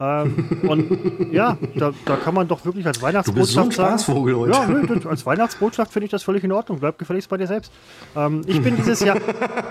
[0.00, 3.72] Ähm, und ja, da, da kann man doch wirklich als Du bist so ein Weihnachtsbotschaft
[3.72, 3.98] sagen.
[3.98, 4.52] Spaßvogel heute.
[4.52, 6.78] Ja, nö, als Weihnachtsbotschaft finde ich das völlig in Ordnung.
[6.78, 7.72] Bleib gefälligst bei dir selbst.
[8.14, 9.16] Ähm, ich bin dieses Jahr,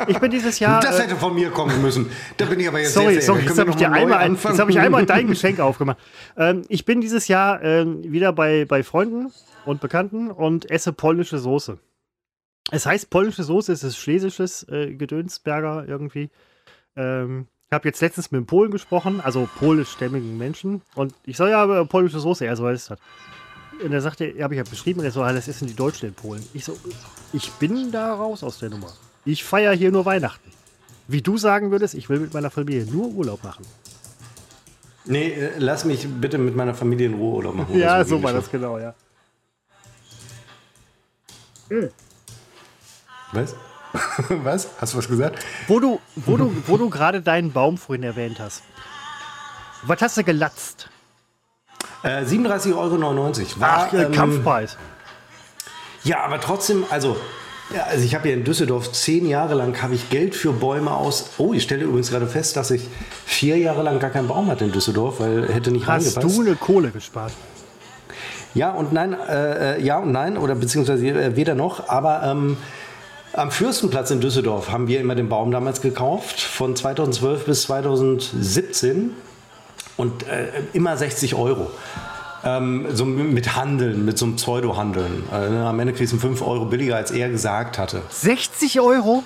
[0.07, 0.81] ich bin dieses Jahr.
[0.81, 2.09] das äh, hätte von mir kommen müssen.
[2.35, 4.59] Da bin ich aber jetzt Sorry, sehr sorry, jetzt habe ich, dir einmal ein, jetzt
[4.59, 5.97] hab ich einmal dein Geschenk aufgemacht.
[6.35, 9.31] Ähm, ich bin dieses Jahr ähm, wieder bei, bei Freunden
[9.67, 11.77] und Bekannten und esse polnische Soße.
[12.71, 16.29] Es heißt polnische Soße, es ist schlesisches äh, Gedönsberger irgendwie.
[16.95, 20.81] Ähm, ich habe jetzt letztens mit einem Polen gesprochen, also polischstämmigen Menschen.
[20.95, 22.99] Und ich soll ja aber polnische Soße, er so ist das.
[23.83, 26.07] Und er sagte, habe ich ja beschrieben, und er so, ah, das essen die Deutschen
[26.07, 26.43] in Polen.
[26.53, 26.77] Ich so,
[27.33, 28.91] ich bin da raus aus der Nummer.
[29.25, 30.49] Ich feiere hier nur Weihnachten.
[31.09, 33.65] Wie du sagen würdest, ich will mit meiner Familie nur Urlaub machen.
[35.05, 37.75] Nee, äh, lass mich bitte mit meiner Familie in Ruhe Urlaub machen.
[37.77, 38.95] Ja, so war das genau, ja.
[43.33, 43.55] Was?
[44.43, 44.67] was?
[44.79, 45.45] Hast du was gesagt?
[45.67, 48.63] Wo du, wo du, wo du gerade deinen Baum vorhin erwähnt hast.
[49.83, 50.89] Was hast du gelatzt?
[52.03, 53.59] Äh, 37,99 Euro.
[53.59, 54.77] War, Ach, äh, ähm, Kampfpreis.
[56.03, 57.17] Ja, aber trotzdem, also
[57.73, 60.91] Ja, also ich habe ja in Düsseldorf zehn Jahre lang habe ich Geld für Bäume
[60.91, 61.31] aus.
[61.37, 62.87] Oh, ich stelle übrigens gerade fest, dass ich
[63.25, 66.37] vier Jahre lang gar keinen Baum hatte in Düsseldorf, weil hätte nicht Hast reingepasst.
[66.37, 67.33] du eine Kohle gespart?
[68.53, 72.57] Ja und nein, äh, äh, ja und nein, oder beziehungsweise äh, weder noch, aber ähm,
[73.33, 79.11] am Fürstenplatz in Düsseldorf haben wir immer den Baum damals gekauft, von 2012 bis 2017
[79.95, 81.69] und äh, immer 60 Euro.
[82.43, 85.23] Ähm, so mit Handeln, mit so einem Pseudo-Handeln.
[85.31, 88.01] Äh, am Ende kriegst du 5 Euro billiger, als er gesagt hatte.
[88.09, 89.23] 60 Euro?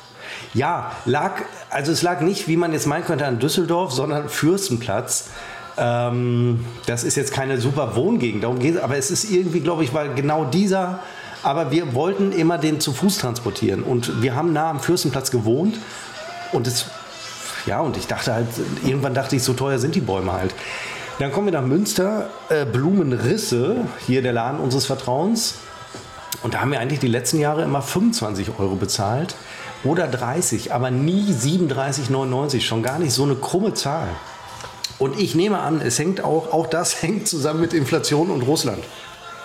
[0.53, 5.30] Ja, lag, also es lag nicht, wie man jetzt meinen könnte, an Düsseldorf, sondern Fürstenplatz.
[5.78, 9.93] Ähm, das ist jetzt keine super Wohngegend, darum geht aber es ist irgendwie, glaube ich,
[9.93, 10.99] weil genau dieser,
[11.43, 15.78] aber wir wollten immer den zu Fuß transportieren und wir haben nah am Fürstenplatz gewohnt
[16.51, 16.86] und es,
[17.65, 18.47] ja, und ich dachte halt,
[18.84, 20.53] irgendwann dachte ich, so teuer sind die Bäume halt.
[21.19, 25.55] Dann kommen wir nach Münster, äh, Blumenrisse, hier der Laden unseres Vertrauens.
[26.41, 29.36] Und da haben wir eigentlich die letzten Jahre immer 25 Euro bezahlt
[29.84, 32.61] oder 30, aber nie 37,99.
[32.61, 34.07] Schon gar nicht so eine krumme Zahl.
[35.02, 38.84] Und ich nehme an, es hängt auch, auch das hängt zusammen mit Inflation und Russland.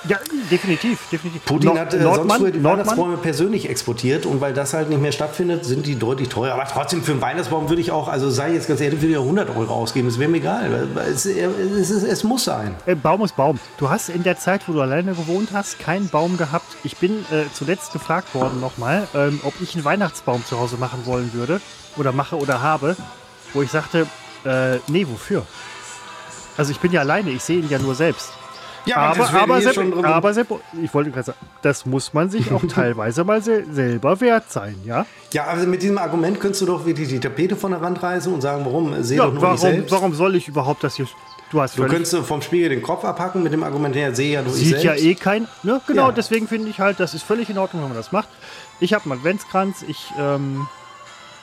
[0.07, 0.19] Ja,
[0.51, 1.45] definitiv, definitiv.
[1.47, 2.81] Putin Nord- hat äh, sonst Nordmann, früher die Nordmann?
[2.87, 6.53] Weihnachtsbäume persönlich exportiert und weil das halt nicht mehr stattfindet, sind die deutlich teurer.
[6.53, 9.19] Aber trotzdem für einen Weihnachtsbaum würde ich auch, also sei jetzt ganz ehrlich, würde ich
[9.19, 10.07] auch 100 Euro ausgeben.
[10.07, 10.89] Das wäre mir egal.
[11.11, 12.77] Es, es, es, es muss sein.
[12.85, 13.59] Äh, Baum ist Baum.
[13.79, 16.67] Du hast in der Zeit, wo du alleine gewohnt hast, keinen Baum gehabt.
[16.85, 21.01] Ich bin äh, zuletzt gefragt worden nochmal, ähm, ob ich einen Weihnachtsbaum zu Hause machen
[21.07, 21.61] wollen würde
[21.97, 22.95] oder mache oder habe,
[23.55, 24.07] wo ich sagte,
[24.45, 25.47] äh, nee, wofür?
[26.57, 28.30] Also ich bin ja alleine, ich sehe ihn ja nur selbst.
[28.87, 30.49] Ja, aber, aber, Sepp, aber Sepp,
[30.80, 34.76] ich wollte gerade sagen, das muss man sich auch teilweise mal se selber wert sein,
[34.84, 35.05] ja?
[35.32, 38.32] Ja, also mit diesem Argument könntest du doch wirklich die Tapete von der Wand reißen
[38.32, 39.03] und sagen, warum?
[39.03, 39.91] Seh ja doch nur warum, selbst.
[39.91, 41.07] warum soll ich überhaupt das hier?
[41.51, 44.43] Du hast Du könntest vom Spiegel den Kopf abhacken mit dem Argument, ja, sehe ja
[44.43, 44.84] nur ich Sieht selbst.
[44.84, 45.49] ja eh kein.
[45.64, 45.80] Ne?
[45.89, 46.12] Genau, Ja.
[46.12, 48.28] deswegen finde ich halt, das ist völlig in Ordnung, wenn man das macht.
[48.78, 50.66] Ich habe einen Adventskranz, ich ähm,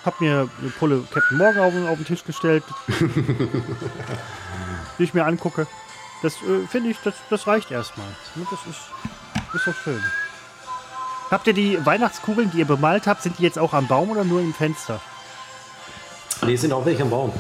[0.05, 2.63] habe mir eine Pulle Captain Morgan auf, den- auf den Tisch gestellt,
[4.97, 5.67] die ich mir angucke.
[6.21, 8.07] Das äh, finde ich, das, das reicht erstmal.
[8.35, 8.79] Ne, Das ist,
[9.55, 10.01] ist doch schön.
[11.31, 14.23] Habt ihr die Weihnachtskugeln, die ihr bemalt habt, sind die jetzt auch am Baum oder
[14.23, 15.01] nur im Fenster?
[16.45, 17.33] Nee, es sind auch welche am Baum.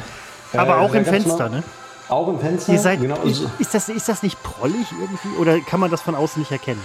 [0.53, 1.63] Aber Äh, auch im Fenster, ne?
[2.09, 2.73] Auch im Fenster?
[2.73, 3.17] Ihr seid, genau.
[3.23, 5.37] ist, ist, das, ist das nicht prollig irgendwie?
[5.39, 6.81] Oder kann man das von außen nicht erkennen?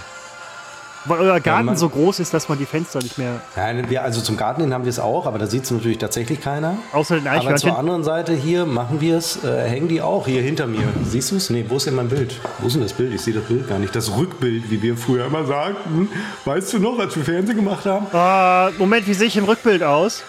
[1.05, 3.41] Weil euer Garten man- so groß ist, dass man die Fenster nicht mehr.
[3.55, 5.97] Nein, wir, also zum Garten hin haben wir es auch, aber da sieht es natürlich
[5.97, 6.77] tatsächlich keiner.
[6.91, 7.69] Außer den Aber Eichhörnchen.
[7.69, 10.83] zur anderen Seite hier machen wir es, äh, hängen die auch hier hinter mir.
[11.05, 11.49] Siehst du es?
[11.49, 12.35] Nee, wo ist denn mein Bild?
[12.59, 13.13] Wo ist denn das Bild?
[13.13, 13.95] Ich sehe das Bild gar nicht.
[13.95, 16.09] Das Rückbild, wie wir früher immer sagten.
[16.45, 18.07] Weißt du noch, als wir Fernsehen gemacht haben?
[18.13, 20.23] Ah, Moment, wie sehe ich im Rückbild aus?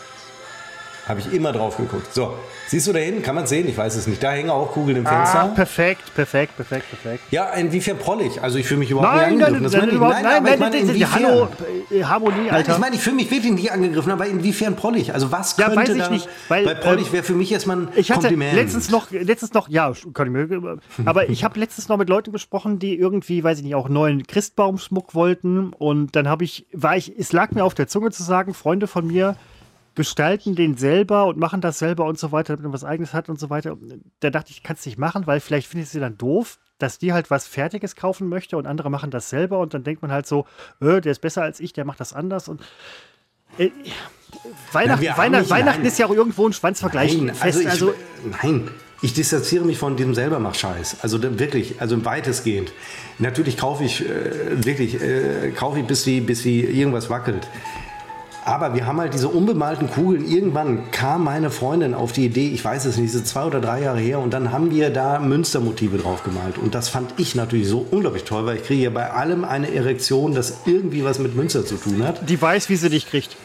[1.10, 2.14] Habe ich immer drauf geguckt.
[2.14, 2.34] So,
[2.68, 3.22] siehst du da hinten?
[3.22, 3.68] Kann man sehen?
[3.68, 4.22] Ich weiß es nicht.
[4.22, 5.52] Da hängen auch Kugeln im Ah, Fenster.
[5.56, 7.24] perfekt, perfekt, perfekt, perfekt.
[7.32, 8.40] ja, inwiefern prollig?
[8.40, 9.62] Also ich fühle mich überhaupt Nein, nicht nein, angegriffen.
[9.62, 11.24] nein, Das nein, überhaupt, nein, aber nein, ich meine, nein, nein, inwiefern?
[11.24, 12.72] hallo, Harmonie, Nein, Alter.
[12.74, 15.12] ich meine, ich fühle mich wirklich nicht angegriffen, aber inwiefern prollig?
[15.12, 17.50] Also was Ja, könnte weiß ich da, nicht, weil, weil prollig ähm, wäre für mich
[17.50, 18.54] erstmal ein Ich hatte Kompliment.
[18.54, 22.30] letztens noch, letztens noch, ja, kann ich mir, aber ich habe letztens noch mit Leuten
[22.30, 26.96] gesprochen, die irgendwie, weiß ich nicht, auch neuen Christbaumschmuck wollten und dann habe ich, war
[26.96, 29.34] ich, es lag mir auf der Zunge zu sagen, Freunde von mir
[30.00, 33.28] gestalten den selber und machen das selber und so weiter, damit man was eigenes hat
[33.28, 33.76] und so weiter.
[34.20, 37.30] Da dachte ich, kannst nicht machen, weil vielleicht findest du dann doof, dass die halt
[37.30, 40.46] was Fertiges kaufen möchte und andere machen das selber und dann denkt man halt so,
[40.80, 42.62] äh, der ist besser als ich, der macht das anders und
[43.58, 43.68] äh,
[44.72, 47.20] Weihnachten, wir haben Weihnachten, ist ja auch irgendwo ein Schwanzvergleich.
[47.20, 47.94] Nein, fest, also ich, also
[48.42, 48.70] nein,
[49.02, 50.98] ich distanziere mich von diesem Selbermach-Scheiß.
[51.02, 52.72] Also wirklich, also weitestgehend.
[53.18, 57.46] Natürlich kaufe ich äh, wirklich, äh, kaufe ich, bis wie, bis wie irgendwas wackelt.
[58.44, 60.26] Aber wir haben halt diese unbemalten Kugeln.
[60.26, 63.82] Irgendwann kam meine Freundin auf die Idee, ich weiß es nicht, ist zwei oder drei
[63.82, 66.58] Jahre her, und dann haben wir da Münstermotive drauf gemalt.
[66.58, 69.72] Und das fand ich natürlich so unglaublich toll, weil ich kriege ja bei allem eine
[69.72, 72.28] Erektion, das irgendwie was mit Münster zu tun hat.
[72.28, 73.36] die weiß, wie sie dich kriegt.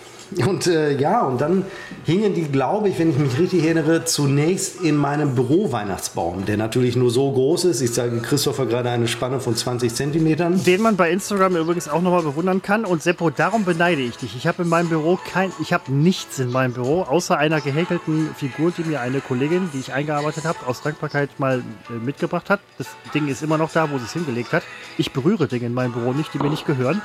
[0.45, 1.65] Und äh, ja, und dann
[2.03, 6.95] hingen die, glaube ich, wenn ich mich richtig erinnere, zunächst in meinem Büro-Weihnachtsbaum, der natürlich
[6.95, 7.82] nur so groß ist.
[7.82, 10.63] Ich sage Christopher gerade eine Spanne von 20 Zentimetern.
[10.63, 12.86] Den man bei Instagram übrigens auch nochmal bewundern kann.
[12.86, 14.36] Und Seppo, darum beneide ich dich.
[14.36, 18.30] Ich habe in meinem Büro kein, ich habe nichts in meinem Büro, außer einer gehäkelten
[18.36, 21.59] Figur, die mir eine Kollegin, die ich eingearbeitet habe, aus Dankbarkeit mal
[21.89, 22.59] äh, mitgebracht hat.
[22.78, 24.63] Das Ding ist immer noch da, wo sie es hingelegt hat.
[24.97, 27.01] Ich berühre Dinge in meinem Büro nicht, die mir nicht gehören.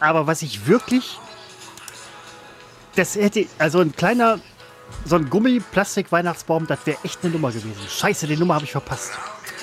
[0.00, 1.18] Aber was ich wirklich,
[2.96, 4.38] das hätte, also ein kleiner,
[5.04, 7.74] so ein Gummi-Plastik-Weihnachtsbaum, das wäre echt eine Nummer gewesen.
[7.88, 9.12] Scheiße, die Nummer habe ich verpasst.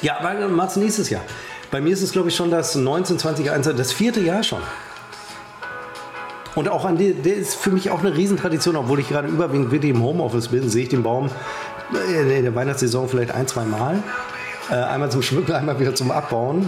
[0.02, 1.22] Ja, weil mach's nächstes Jahr.
[1.70, 4.62] Bei mir ist es, glaube ich, schon das 19, 20, 21, das vierte Jahr schon.
[6.56, 9.72] Und auch an die, der ist für mich auch eine Riesentradition, obwohl ich gerade überwiegend
[9.72, 11.30] wirklich im Homeoffice bin, sehe ich den Baum
[11.94, 14.04] äh, in der Weihnachtssaison vielleicht ein, zwei Mal.
[14.70, 16.68] Äh, einmal zum Schmücken, einmal wieder zum Abbauen.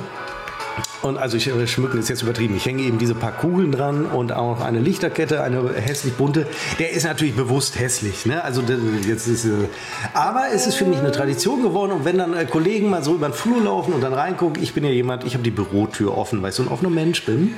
[1.04, 2.56] Und also ich äh, schmücken ist jetzt übertrieben.
[2.56, 6.48] Ich hänge eben diese paar Kugeln dran und auch eine Lichterkette, eine hässlich bunte.
[6.80, 8.26] Der ist natürlich bewusst hässlich.
[8.26, 8.42] Ne?
[8.42, 8.64] Also
[9.06, 9.68] jetzt ist, äh,
[10.14, 11.92] aber es ist für mich eine Tradition geworden.
[11.92, 14.74] Und wenn dann äh, Kollegen mal so über den Flur laufen und dann reingucken, ich
[14.74, 17.56] bin ja jemand, ich habe die Bürotür offen, weil ich so ein offener Mensch bin.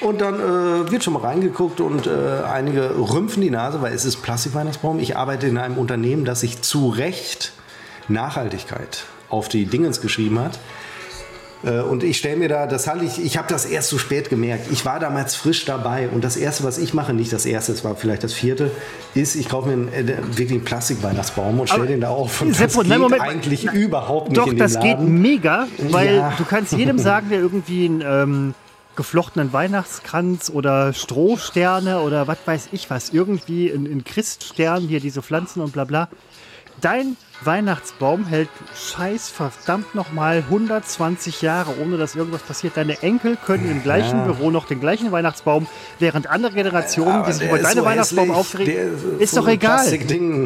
[0.00, 2.10] Und dann äh, wird schon mal reingeguckt und äh,
[2.50, 5.00] einige rümpfen die Nase, weil es ist Plastikweihnachtsbaum.
[5.00, 7.52] Ich arbeite in einem Unternehmen, das sich zu Recht
[8.08, 10.58] Nachhaltigkeit auf die Dingens geschrieben hat.
[11.62, 14.30] Äh, Und ich stelle mir da, das halte ich, ich habe das erst zu spät
[14.30, 14.66] gemerkt.
[14.72, 17.84] Ich war damals frisch dabei und das erste, was ich mache, nicht das erste, es
[17.84, 18.70] war vielleicht das vierte,
[19.14, 22.40] ist, ich kaufe mir einen, äh, wirklich einen Plastikweihnachtsbaum und stelle den da auf.
[22.40, 23.20] Und das Seppo, geht nein, Moment.
[23.22, 25.20] eigentlich überhaupt nicht Doch, in den das geht Laden.
[25.20, 26.32] mega, weil Ja.
[26.38, 28.54] du kannst jedem sagen, der irgendwie einen ähm,
[28.96, 35.22] geflochtenen Weihnachtskranz oder Strohsterne oder was weiß ich was, irgendwie ein, ein Christstern, hier diese
[35.22, 36.08] Pflanzen und bla bla.
[36.80, 42.76] Dein Weihnachtsbaum hält scheiß verdammt nochmal 120 Jahre, ohne dass irgendwas passiert.
[42.76, 44.24] Deine Enkel können im gleichen Ja.
[44.24, 45.66] Büro noch den gleichen Weihnachtsbaum,
[45.98, 49.86] während andere Generationen, die sich über deine so Weihnachtsbaum aufregen, ist so doch egal.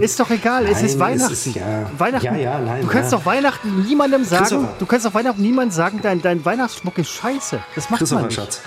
[0.01, 1.32] Ist doch egal, es ist Nein, Weihnachten.
[1.32, 1.90] es ist- ja.
[1.99, 2.28] Weihnachten.
[2.32, 6.45] Nein, du kannst doch Weihnachten niemandem sagen, du kannst doch Weihnachten niemandem sagen, dein, dein
[6.45, 7.59] Weihnachtsschmuck ist scheiße.
[7.74, 8.34] Das macht man nicht.
[8.34, 8.61] Schatz.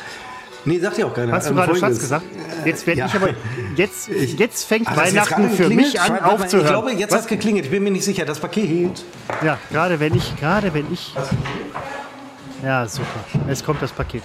[0.67, 1.31] Nee, sagt ja auch keiner.
[1.31, 2.25] Hast du Ähm, gerade Schatz gesagt?
[2.65, 3.05] Jetzt werde ja.
[3.05, 3.29] ich aber
[3.77, 6.65] jetzt, jetzt fängt jetzt Weihnachten für mich an aufzuhören.
[6.65, 7.65] Ich glaube, jetzt hat es geklingelt.
[7.65, 8.25] Ich bin mir nicht sicher.
[8.25, 9.05] Das Paket.
[9.41, 11.15] Ja, gerade wenn ich, gerade wenn ich.
[12.61, 13.07] Ja, super.
[13.47, 14.23] Es kommt das Paket.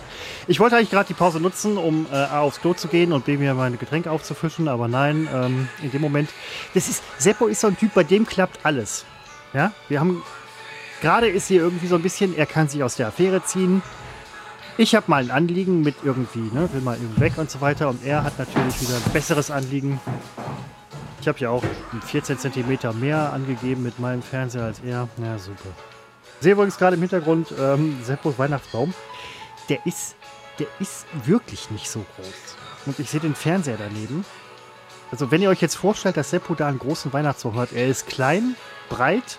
[0.49, 3.25] Ich wollte eigentlich gerade die Pause nutzen, um äh, A aufs Klo zu gehen und
[3.25, 6.29] B mir meine Getränke aufzufischen, aber nein, ähm, in dem Moment.
[6.75, 9.05] Das ist, Seppo ist so ein Typ, bei dem klappt alles.
[9.53, 10.25] Ja, wir haben.
[11.03, 13.83] Gerade ist hier irgendwie so ein bisschen, er kann sich aus der Affäre ziehen.
[14.79, 17.89] Ich habe mal ein Anliegen mit irgendwie, ne, will mal irgendwie weg und so weiter.
[17.89, 20.01] Und er hat natürlich wieder ein besseres Anliegen.
[21.21, 21.63] Ich habe ja auch
[22.07, 25.09] 14 cm mehr angegeben mit meinem Fernseher als er.
[25.19, 25.69] Ja, super.
[26.39, 28.95] Ich sehe übrigens gerade im Hintergrund ähm, Seppos Weihnachtsbaum.
[29.69, 30.17] Der ist,
[30.59, 32.57] der ist wirklich nicht so groß.
[32.87, 34.25] Und ich sehe den Fernseher daneben.
[35.13, 38.07] Also wenn ihr euch jetzt vorstellt, dass Seppo da einen großen Weihnachtsbaum hat, er ist
[38.07, 38.57] klein,
[38.89, 39.39] breit.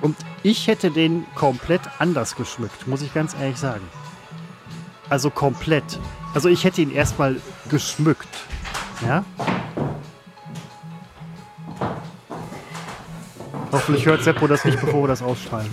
[0.00, 3.86] Und ich hätte den komplett anders geschmückt, muss ich ganz ehrlich sagen.
[5.08, 5.98] Also komplett.
[6.34, 8.28] Also ich hätte ihn erstmal geschmückt.
[9.06, 9.24] Ja?
[13.72, 15.70] Hoffentlich hört Seppo das nicht, bevor wir das ausstrahlen.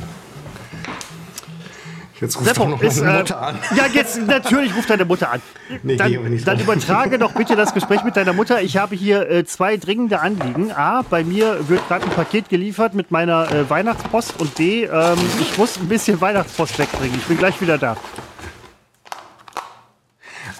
[2.20, 3.60] Jetzt ruft Seppo, noch ist, meine äh, Mutter an.
[3.76, 5.42] Ja, jetzt natürlich ruft deine Mutter an.
[5.84, 8.62] Nee, dann, dann übertrage doch bitte das Gespräch mit deiner Mutter.
[8.62, 10.72] Ich habe hier äh, zwei dringende Anliegen.
[10.72, 15.18] A, bei mir wird gerade ein Paket geliefert mit meiner äh, Weihnachtspost und B, ähm,
[15.40, 17.18] ich muss ein bisschen Weihnachtspost wegbringen.
[17.18, 17.96] Ich bin gleich wieder da.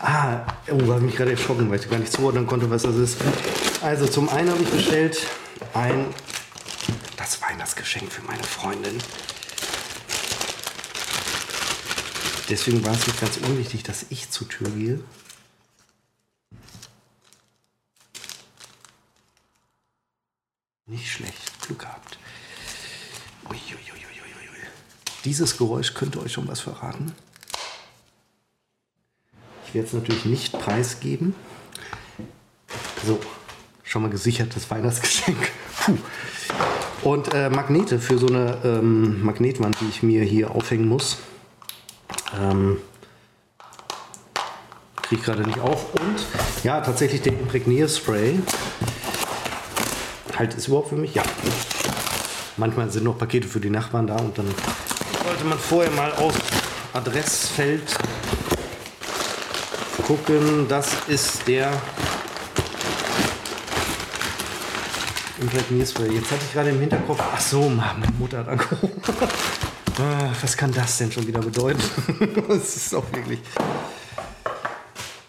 [0.02, 3.18] Ah, oh, habe mich gerade erschrocken, weil ich gar nicht zuordnen konnte, was das ist.
[3.82, 5.26] Also zum einen habe ich bestellt
[5.74, 6.06] ein
[7.18, 9.00] das Weihnachtsgeschenk für meine Freundin.
[12.50, 15.00] Deswegen war es nicht ganz unwichtig, dass ich zur Tür gehe.
[20.86, 22.18] Nicht schlecht, Glück gehabt.
[23.50, 24.08] Uiuiuiuiui.
[25.26, 27.14] Dieses Geräusch könnte euch schon was verraten.
[29.66, 31.36] Ich werde es natürlich nicht preisgeben.
[33.06, 33.20] So,
[33.84, 35.52] schon mal gesichertes Weihnachtsgeschenk.
[35.86, 35.98] Puh.
[37.04, 41.18] Und äh, Magnete für so eine ähm, Magnetwand, die ich mir hier aufhängen muss.
[42.36, 42.78] Ähm,
[45.08, 45.94] Kriege gerade nicht auf.
[45.94, 46.18] Und
[46.64, 48.40] ja, tatsächlich der Imprägnierspray.
[50.38, 51.16] Halt ist überhaupt für mich?
[51.16, 51.24] Ja.
[52.58, 54.48] Manchmal sind noch Pakete für die Nachbarn da und dann
[55.24, 56.34] sollte man vorher mal aus
[56.94, 57.96] Adressfeld
[60.06, 60.68] gucken.
[60.68, 61.72] Das ist der
[65.40, 66.12] Imprägnierspray.
[66.12, 67.22] Jetzt hatte ich gerade im Hinterkopf.
[67.22, 68.92] Ach so, meine Mutter hat angerufen.
[70.00, 71.82] Ah, Was kann das denn schon wieder bedeuten?
[72.48, 73.40] Das ist auch wirklich.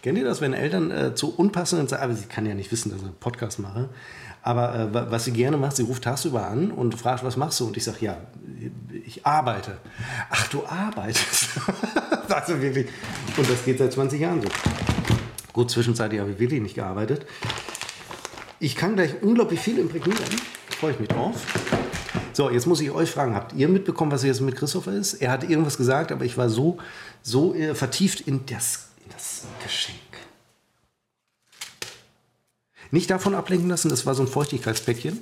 [0.02, 2.90] Kennt ihr das, wenn Eltern äh, zu unpassenden Zeiten, aber sie kann ja nicht wissen,
[2.90, 3.88] dass ich einen Podcast mache,
[4.42, 7.58] aber äh, wa- was sie gerne macht, sie ruft tagsüber an und fragt, was machst
[7.60, 7.66] du?
[7.66, 8.16] Und ich sage, ja,
[9.06, 9.78] ich arbeite.
[10.30, 11.48] Ach, du arbeitest.
[12.28, 12.86] also wirklich.
[13.36, 14.48] Und das geht seit 20 Jahren so.
[15.52, 17.26] Gut, zwischenzeitlich habe ich wirklich nicht gearbeitet.
[18.60, 20.22] Ich kann gleich unglaublich viel imprägnieren.
[20.78, 21.34] Freue ich mich drauf.
[22.38, 25.14] So, jetzt muss ich euch fragen, habt ihr mitbekommen, was jetzt mit Christopher ist?
[25.14, 26.78] Er hat irgendwas gesagt, aber ich war so,
[27.20, 29.98] so äh, vertieft in das, in das Geschenk.
[32.92, 35.20] Nicht davon ablenken lassen, das war so ein Feuchtigkeitspäckchen,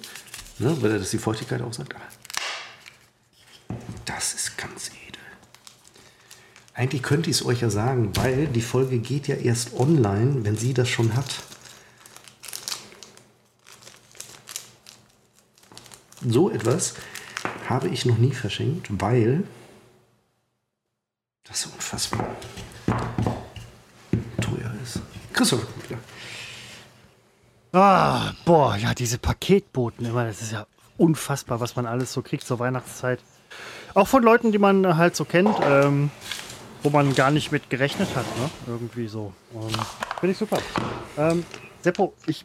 [0.58, 1.94] ne, weil er das die Feuchtigkeit auch sagt.
[1.94, 2.04] Aber
[4.04, 5.22] das ist ganz edel.
[6.74, 10.58] Eigentlich könnte ich es euch ja sagen, weil die Folge geht ja erst online, wenn
[10.58, 11.36] sie das schon hat.
[16.24, 16.94] So etwas
[17.68, 19.44] habe ich noch nie verschenkt, weil
[21.64, 22.36] unfassbar
[24.40, 25.00] teuer ist.
[25.32, 25.98] Christoph kommt wieder.
[27.72, 32.44] Ah, boah, ja, diese Paketboten immer, das ist ja unfassbar, was man alles so kriegt
[32.44, 33.20] zur Weihnachtszeit.
[33.94, 36.10] Auch von Leuten, die man halt so kennt, ähm,
[36.82, 38.50] wo man gar nicht mit gerechnet hat, ne?
[38.66, 39.32] Irgendwie so.
[39.54, 39.68] Ähm,
[40.20, 40.58] Finde ich super.
[41.18, 41.44] Ähm,
[41.82, 42.42] Seppo, ich,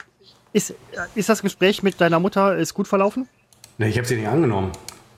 [0.54, 0.74] ist,
[1.16, 3.28] ist das Gespräch mit deiner Mutter ist gut verlaufen?
[3.82, 4.72] Ne, ich habe sie nicht angenommen.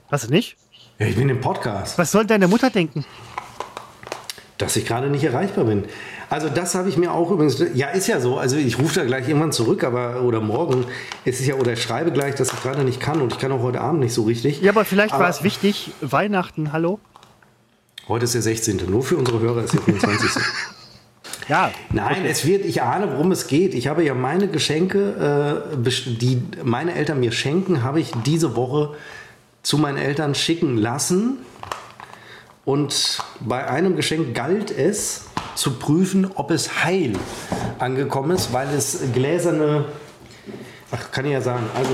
[0.10, 0.56] Hast du nicht?
[0.98, 3.04] Ja, ich bin im Podcast, Was soll deine Mutter denken?
[4.58, 5.84] dass ich gerade nicht erreichbar bin.
[6.30, 9.04] Also das habe ich mir auch übrigens, ja ist ja so, also ich rufe da
[9.06, 10.86] gleich irgendwann zurück, aber oder morgen,
[11.26, 13.52] es ist ja, oder ich schreibe gleich, dass ich gerade nicht kann und ich kann
[13.52, 14.62] auch heute Abend nicht so richtig.
[14.62, 17.02] Ja, aber vielleicht Aber- war es wichtig, Weihnachten, hallo?
[18.08, 18.78] Heute ist der 16.
[18.90, 20.42] Nur für unsere Hörer ist der 24.
[21.50, 21.72] Ja.
[21.92, 23.74] Nein, es wird, ich ahne, worum es geht.
[23.74, 25.90] Ich habe ja meine Geschenke, äh,
[26.20, 28.96] die meine Eltern mir schenken, habe ich diese Woche
[29.62, 31.38] zu meinen Eltern schicken lassen.
[32.66, 35.26] Und bei einem Geschenk galt es
[35.56, 37.14] zu prüfen, ob es heil
[37.80, 39.86] angekommen ist, weil es gläserne,
[40.96, 41.90] ach, kann ich ja sagen, also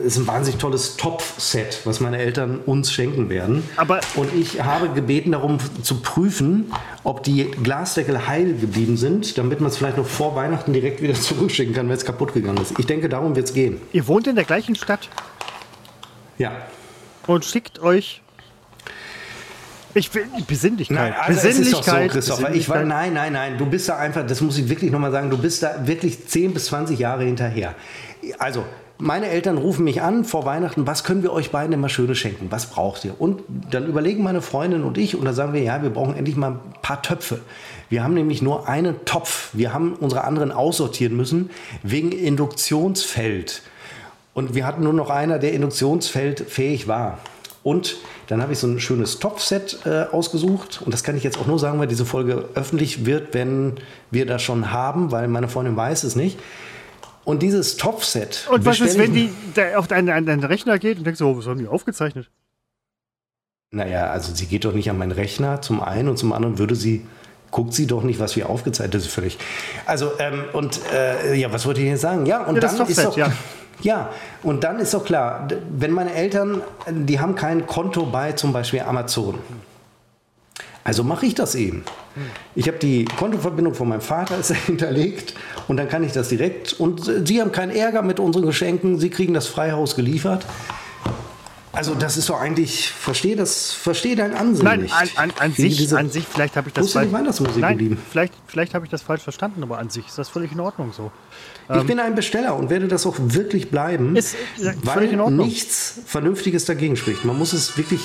[0.00, 3.68] es ist ein wahnsinnig tolles Topfset, was meine Eltern uns schenken werden.
[3.76, 6.70] Aber- und ich habe gebeten darum zu prüfen,
[7.04, 11.14] ob die Glasdeckel heil geblieben sind, damit man es vielleicht noch vor Weihnachten direkt wieder
[11.28, 12.78] zurückschicken kann, wenn es kaputt gegangen ist.
[12.78, 13.80] Ich denke, darum wird es gehen.
[13.92, 15.08] Ihr wohnt in der gleichen Stadt
[16.38, 16.52] Ja.
[17.26, 18.20] und schickt euch.
[19.94, 20.96] Ich will Besinnlichkeit.
[20.96, 22.10] Nein, also es ist doch so, Besinnlichkeit.
[22.10, 22.54] Christopher.
[22.54, 23.58] Ich war, nein, nein, nein.
[23.58, 26.52] Du bist da einfach, das muss ich wirklich nochmal sagen, du bist da wirklich 10
[26.52, 27.74] bis 20 Jahre hinterher.
[28.38, 28.64] Also,
[28.98, 32.46] meine Eltern rufen mich an vor Weihnachten, was können wir euch beiden immer Schönes schenken?
[32.50, 33.20] Was braucht ihr?
[33.20, 36.36] Und dann überlegen meine Freundin und ich und dann sagen wir, ja, wir brauchen endlich
[36.36, 37.40] mal ein paar Töpfe.
[37.88, 39.50] Wir haben nämlich nur einen Topf.
[39.52, 41.50] Wir haben unsere anderen aussortieren müssen
[41.82, 43.62] wegen Induktionsfeld.
[44.32, 47.18] Und wir hatten nur noch einer, der induktionsfeldfähig war.
[47.64, 47.96] Und
[48.26, 50.82] dann habe ich so ein schönes Topfset äh, ausgesucht.
[50.84, 54.26] Und das kann ich jetzt auch nur sagen, weil diese Folge öffentlich wird, wenn wir
[54.26, 56.38] das schon haben, weil meine Freundin weiß es nicht.
[57.24, 58.46] Und dieses Topfset.
[58.52, 59.30] Und was ist, wenn die
[59.76, 62.28] auf deinen, deinen Rechner geht und denkt so, was haben die aufgezeichnet?
[63.70, 66.74] Naja, also sie geht doch nicht an meinen Rechner zum einen und zum anderen würde
[66.74, 67.06] sie,
[67.50, 69.38] guckt sie doch nicht, was wir aufgezeichnet ist völlig.
[69.86, 72.26] Also, ähm, und äh, ja, was wollte ich jetzt sagen?
[72.26, 73.16] Ja, und Ja, das dann ist doch.
[73.16, 73.32] ja.
[73.82, 74.10] Ja,
[74.42, 78.80] und dann ist doch klar, wenn meine Eltern, die haben kein Konto bei zum Beispiel
[78.80, 79.38] Amazon.
[80.84, 81.82] Also mache ich das eben.
[82.54, 85.34] Ich habe die Kontoverbindung von meinem Vater ist hinterlegt
[85.66, 86.74] und dann kann ich das direkt.
[86.74, 90.46] Und äh, Sie haben keinen Ärger mit unseren Geschenken, Sie kriegen das Freihaus geliefert.
[91.74, 94.94] Also das ist doch eigentlich, verstehe das, verstehe dein Ansinnen Nein, nicht.
[94.96, 98.02] an, an, an sich, diese- an sich, vielleicht habe ich das die Weihnachtsmusik Nein, geblieben?
[98.10, 100.92] vielleicht, vielleicht habe ich das falsch verstanden, aber an sich ist das völlig in Ordnung
[100.92, 101.10] so.
[101.74, 104.36] Ich bin ein Besteller und werde das auch wirklich bleiben, Ähm, Ist,
[104.82, 107.24] weil nichts Vernünftiges dagegen spricht.
[107.24, 108.02] Man muss es wirklich,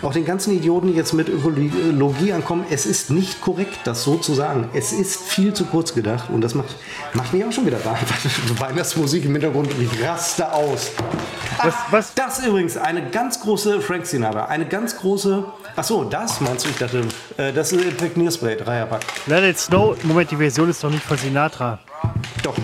[0.00, 4.32] auch den ganzen Idioten, jetzt mit Ökologie ankommen, es ist nicht korrekt, das so zu
[4.32, 4.70] sagen.
[4.72, 6.74] Es ist viel zu kurz gedacht und das macht,
[7.12, 7.94] macht mich auch schon wieder da.
[8.58, 10.90] Weihnachtsmusik im Hintergrund und ich raste aus.
[11.62, 15.44] Was- Ach, was- Das ist übrigens eine ganz große Frank Sinatra, eine ganz große,
[15.76, 16.70] ach so, das meinst du?
[16.70, 17.02] Ich dachte,
[17.36, 19.02] äh, das ist Imprägnierspray, Dreierpack.
[19.26, 21.78] Let It Snow, Moment, die Version ist doch nicht von Sinatra.
[22.42, 22.54] Doch.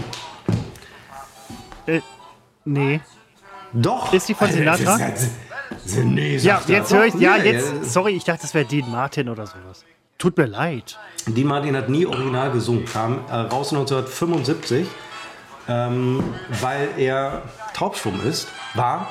[1.86, 2.00] Äh,
[2.64, 3.00] nee.
[3.72, 4.12] Doch.
[4.12, 4.98] Ist die von Sinatra?
[4.98, 5.32] Das ist-
[5.70, 8.90] das ist- Nee, Ja, jetzt höre ich, ja, jetzt, sorry, ich dachte, das wäre Dean
[8.90, 9.84] Martin oder sowas.
[10.18, 10.98] Tut mir leid.
[11.26, 14.86] Die Martin hat nie original gesungen, kam äh, raus 1975,
[15.68, 16.22] ähm,
[16.60, 19.08] weil er taubstumm ist, war.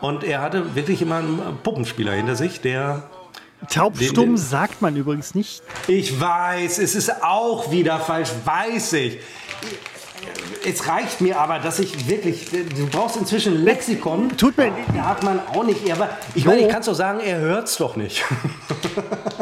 [0.00, 3.02] Und er hatte wirklich immer einen Puppenspieler hinter sich, der.
[3.68, 5.62] Taubstumm sagt man übrigens nicht.
[5.86, 9.18] Ich weiß, es ist auch wieder falsch, weiß ich.
[10.66, 12.48] Es reicht mir aber, dass ich wirklich.
[12.50, 14.34] Du brauchst inzwischen ein Lexikon.
[14.36, 15.90] Tut mir- Da hat man auch nicht.
[15.92, 18.24] Aber ich meine, ich kann es doch sagen, er hört es doch nicht.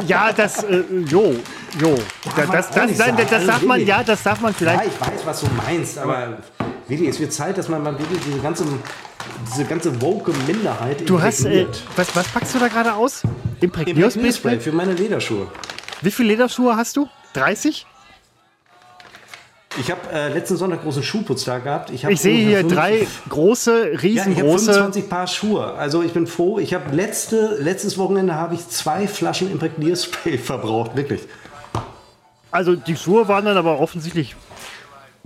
[0.07, 1.35] Ja, das, äh, jo,
[1.79, 1.95] jo.
[2.35, 4.85] Das, das, das Also darf man, ja, das darf man Ja, vielleicht.
[4.87, 6.37] ich weiß, was du meinst, aber
[6.89, 8.65] wirklich, es wird Zeit, dass man mal wirklich diese ganze,
[9.51, 13.23] diese ganze woke Minderheit Du hast, äh, was, was packst du da gerade aus?
[13.61, 15.47] Imprägnierspray für meine Lederschuhe.
[16.01, 17.07] Wie viele Lederschuhe hast du?
[17.33, 17.85] 30?
[19.79, 21.91] Ich habe äh, letzten Sonntag großen Schuhputztag gehabt.
[21.91, 24.73] Ich, Ich sehe hier drei große, Ja, ich habe riesengroße.
[24.73, 25.73] 25 Paar Schuhe.
[25.73, 26.57] Also ich bin froh.
[26.57, 30.95] Ich habe letzte, letztes Wochenende habe ich zwei Flaschen Imprägnierspray verbraucht.
[30.95, 31.21] Wirklich.
[32.51, 34.35] also die Schuhe waren dann aber offensichtlich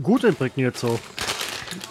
[0.01, 0.99] gut imprägniert so.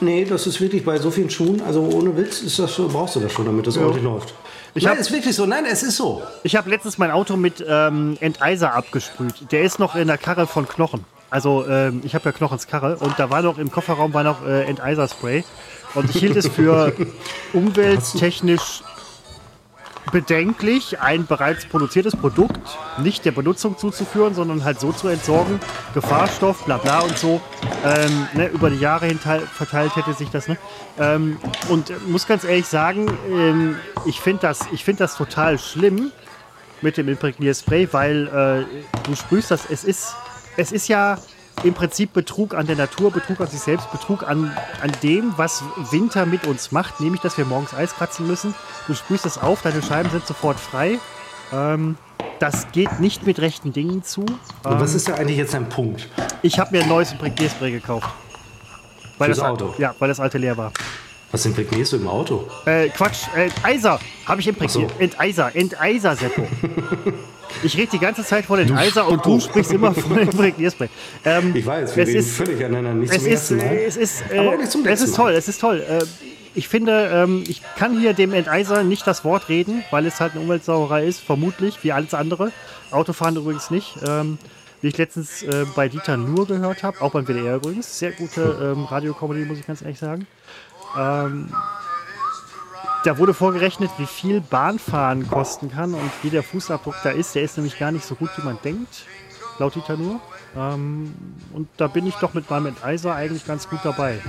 [0.01, 3.21] Nee, das ist wirklich bei so vielen Schuhen, also ohne Witz, ist das brauchst du
[3.21, 4.35] das schon, damit das ordentlich läuft.
[4.75, 5.45] Ich Nein, hab- ist wirklich so.
[5.47, 6.23] Nein, es ist so.
[6.45, 9.35] Ich habe letztens mein Auto mit ähm, Enteiser abgesprüht.
[9.53, 11.05] Der ist noch in der Karre von Knochen.
[11.29, 14.47] Also ähm, ich habe ja Knochens Karre und da war noch im Kofferraum war noch
[14.47, 15.45] äh, Enteiser-Spray.
[15.95, 16.93] Und ich hielt es für
[17.53, 18.83] umwelttechnisch
[20.13, 25.59] bedenklich, ein bereits produziertes Produkt nicht der Benutzung zuzuführen, sondern halt so zu entsorgen.
[25.95, 27.41] Gefahrstoff, bla bla und so.
[27.85, 30.47] Ähm, ne, über die Jahre hin verteilt hätte sich das.
[30.47, 30.57] Ne?
[30.99, 31.39] Ähm,
[31.69, 36.13] und muss ganz ehrlich sagen, ähm, ich finde das, find das total schlimm
[36.83, 40.15] mit dem Imprägnierspray, weil äh, du sprühst das, es ist,
[40.57, 41.17] es ist ja
[41.65, 45.63] im Prinzip Betrug an der Natur, Betrug an sich selbst, Betrug an, an dem, was
[45.91, 48.55] Winter mit uns macht, nämlich, dass wir morgens Eis kratzen müssen.
[48.87, 50.99] Du sprühst es auf, deine Scheiben sind sofort frei.
[51.53, 51.97] Ähm,
[52.41, 54.23] das geht nicht mit rechten Dingen zu.
[54.23, 56.09] Und was Ähm, ist da eigentlich jetzt ein Punkt?
[56.43, 58.09] ich habe mir ein neues Imprägnierspray gekauft.
[59.19, 59.75] Weil Fürs das, Auto?
[59.79, 60.73] Ja, weil das alte leer war.
[61.31, 62.49] Was impregnierst du im Auto?
[62.67, 64.91] Äh, Quatsch, äh, Enteiser habe ich imprägniert.
[64.91, 64.99] So.
[64.99, 66.43] Enteiser, Enteiser, Seppo.
[67.63, 70.89] Ich rede die ganze Zeit von Enteiser und du sprichst immer von Imprägnierspray.
[71.25, 73.77] Ähm, Ich weiß, wir es ist, völlig aneinander, nicht es zum ist, Mal.
[73.87, 75.81] es ist, äh, Aber auch nicht zum es ist toll, es ist toll.
[75.89, 76.05] Äh,
[76.55, 80.33] ich finde, ähm, ich kann hier dem Enteiser nicht das Wort reden, weil es halt
[80.33, 82.53] eine Umweltsauerei ist, vermutlich, wie alles andere.
[82.91, 83.97] Autofahren übrigens nicht.
[84.07, 84.39] Ähm,
[84.83, 87.99] wie ich letztens äh, bei Dieter Nur gehört habe, auch beim WDR übrigens.
[88.01, 90.27] Sehr gute ähm, Radiocomedy, muss ich ganz ehrlich sagen.
[90.99, 91.49] Ähm,
[93.05, 97.35] da wurde vorgerechnet, wie viel Bahnfahren kosten kann und wie der Fußabdruck da ist.
[97.35, 99.05] Der ist nämlich gar nicht so gut, wie man denkt,
[99.59, 100.21] laut Dieter Nur.
[100.57, 101.15] Ähm,
[101.53, 104.21] und da bin ich doch mit meinem Enteiser eigentlich ganz gut dabei.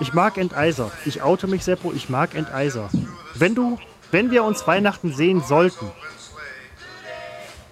[0.00, 0.90] Ich mag Enteiser.
[1.04, 2.88] Ich oute mich, Seppo, ich mag Enteiser.
[3.34, 3.78] Wenn du,
[4.10, 5.86] wenn wir uns Weihnachten sehen sollten,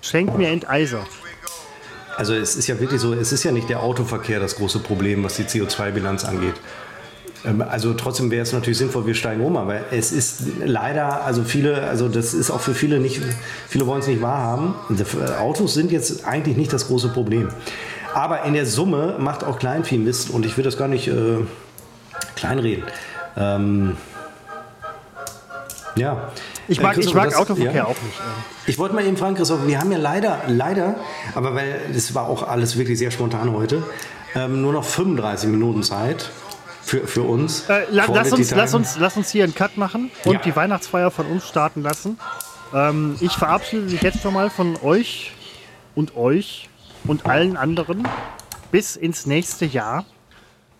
[0.03, 1.05] schenk mir Enteiser.
[2.17, 5.23] Also es ist ja wirklich so, es ist ja nicht der Autoverkehr das große Problem,
[5.25, 6.55] was die CO2-Bilanz angeht.
[7.45, 11.45] Ähm, Also trotzdem wäre es natürlich sinnvoll, wir steigen um, aber es ist leider, also
[11.45, 13.21] viele, also das ist auch für viele nicht,
[13.69, 14.75] viele wollen es nicht wahrhaben.
[14.91, 15.05] Die
[15.39, 17.49] Autos sind jetzt eigentlich nicht das große Problem.
[18.15, 21.37] Aber in der Summe macht auch Kleinvieh Mist und ich will das gar nicht äh,
[22.37, 22.85] kleinreden.
[23.37, 23.97] Ähm,
[25.97, 26.31] ja.
[26.69, 27.85] Ich Äh, mag, ich Christoph, mag das- Autoverkehr ja.
[27.85, 28.21] auch nicht.
[28.67, 30.97] Ich wollte mal eben fragen, Christoph, wir haben ja leider, leider,
[31.35, 33.83] aber weil das war auch alles wirklich sehr spontan heute,
[34.35, 36.31] ähm, nur noch 35 Minuten Zeit
[36.89, 37.69] für, für uns.
[37.69, 40.41] Äh, la, lass, uns, lass, uns, lass uns hier einen Cut machen und Ja.
[40.41, 42.19] die Weihnachtsfeier von uns starten lassen.
[42.75, 45.33] Ähm, ich verabschiede mich jetzt schon mal von euch
[45.95, 46.69] und euch
[47.05, 48.09] und allen anderen
[48.73, 50.05] bis ins nächste Jahr.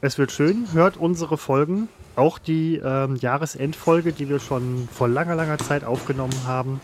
[0.01, 0.69] Es wird schön.
[0.73, 6.35] Hört unsere Folgen, auch die ähm, Jahresendfolge, die wir schon vor langer, langer Zeit aufgenommen
[6.47, 6.81] haben.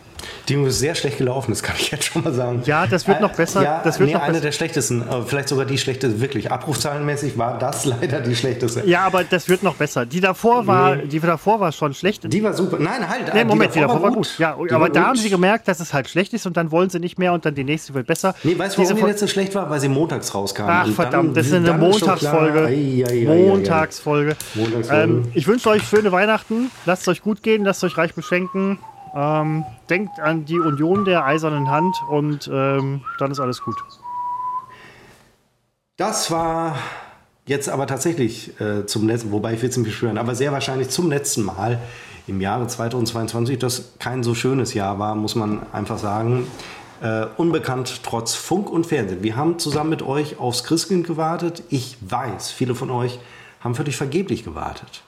[0.49, 2.62] Die ist sehr schlecht gelaufen, das kann ich jetzt schon mal sagen.
[2.66, 4.43] Ja, das wird noch besser, Ja, das wird nee, noch eine besser.
[4.45, 6.51] der schlechtesten, äh, vielleicht sogar die schlechteste, wirklich.
[6.53, 8.87] Abrufzahlenmäßig war das leider die schlechteste.
[8.87, 10.05] Ja, aber das wird noch besser.
[10.07, 12.32] Die davor war, die davor war schon schlecht.
[12.32, 12.78] Die war super.
[12.78, 13.32] Nein, halt.
[13.32, 14.39] Nee, äh, Moment, die davor war gut.
[14.39, 15.09] Ja, Die aber war da gut.
[15.11, 17.45] haben sie gemerkt, dass es halt schlecht ist und dann wollen sie nicht mehr und
[17.47, 18.35] dann die nächste wird besser.
[18.43, 19.70] Nee, weißt du, warum die letzte schlecht war?
[19.70, 20.64] Weil sie montags rauskam.
[20.66, 22.66] Ach Und verdammt, dann- das ist eine Montagsfolge.
[22.66, 23.49] ei, ei, ei.
[23.49, 24.37] Montagsfolge.
[24.55, 25.03] Montagsfolge.
[25.03, 26.70] Ähm, ich wünsche euch schöne Weihnachten.
[26.87, 28.78] Lasst es euch gut gehen, lasst euch reich beschenken.
[29.15, 33.77] Ähm, denkt an die Union der eisernen Hand und ähm, dann ist alles gut.
[35.97, 36.77] Das war
[37.47, 40.89] jetzt aber tatsächlich äh, zum letzten, wobei ich will es nicht beschwören, aber sehr wahrscheinlich
[40.91, 41.79] zum letzten Mal
[42.27, 46.49] im Jahre 2022, das kein so schönes Jahr war, muss man einfach sagen.
[47.01, 49.23] Äh, unbekannt trotz Funk und Fernsehen.
[49.23, 51.62] Wir haben zusammen mit euch aufs Christkind gewartet.
[51.69, 53.21] Ich weiß, viele von euch
[53.61, 55.04] haben völlig vergeblich gewartet.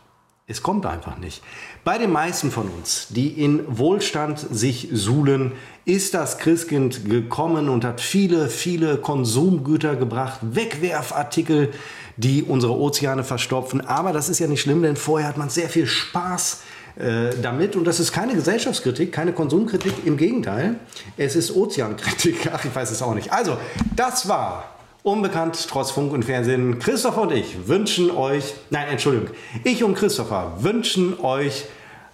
[0.48, 1.42] Es kommt einfach nicht.
[1.82, 5.50] Bei den meisten von uns, die in Wohlstand sich suhlen,
[5.84, 11.72] ist das Christkind gekommen und hat viele, viele Konsumgüter gebracht, Wegwerfartikel,
[12.16, 13.80] die unsere Ozeane verstopfen.
[13.80, 16.60] Aber das ist ja nicht schlimm, denn vorher hat man sehr viel Spaß
[16.94, 17.74] äh, damit.
[17.74, 20.76] Und das ist keine Gesellschaftskritik, keine Konsumkritik, im Gegenteil.
[21.16, 22.48] Es ist Ozeankritik.
[22.54, 23.32] Ach, ich weiß es auch nicht.
[23.32, 23.56] Also,
[23.96, 24.75] das war
[25.06, 26.80] Unbekannt trotz Funk und Fernsehen.
[26.80, 29.28] Christopher und ich wünschen euch, nein, Entschuldigung,
[29.62, 31.66] ich und Christopher wünschen euch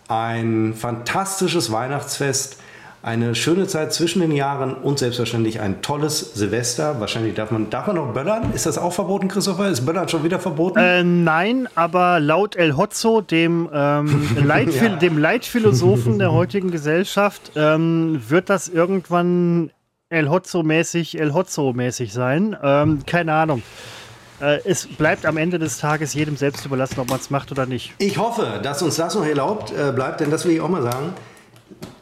[0.09, 2.59] ein fantastisches Weihnachtsfest,
[3.03, 7.01] eine schöne Zeit zwischen den Jahren und selbstverständlich ein tolles Silvester.
[7.01, 8.53] Wahrscheinlich darf man, darf man noch böllern?
[8.53, 9.70] Ist das auch verboten, Christopher?
[9.70, 10.78] Ist Böllern schon wieder verboten?
[10.78, 14.97] Äh, nein, aber laut El Hotzo, dem, ähm, Leitphil Ja.
[14.97, 19.70] dem Leitphilosophen der heutigen Gesellschaft, ähm, wird das irgendwann
[20.12, 22.54] El Hotzo-mäßig, El Hotzo-mäßig sein.
[22.62, 23.62] Ähm, keine Ahnung.
[24.42, 27.64] Äh, es bleibt am Ende des Tages jedem selbst überlassen, ob man es macht oder
[27.64, 27.94] nicht.
[27.98, 30.82] Ich hoffe, dass uns das noch erlaubt äh, bleibt, denn das will ich auch mal
[30.82, 31.14] sagen.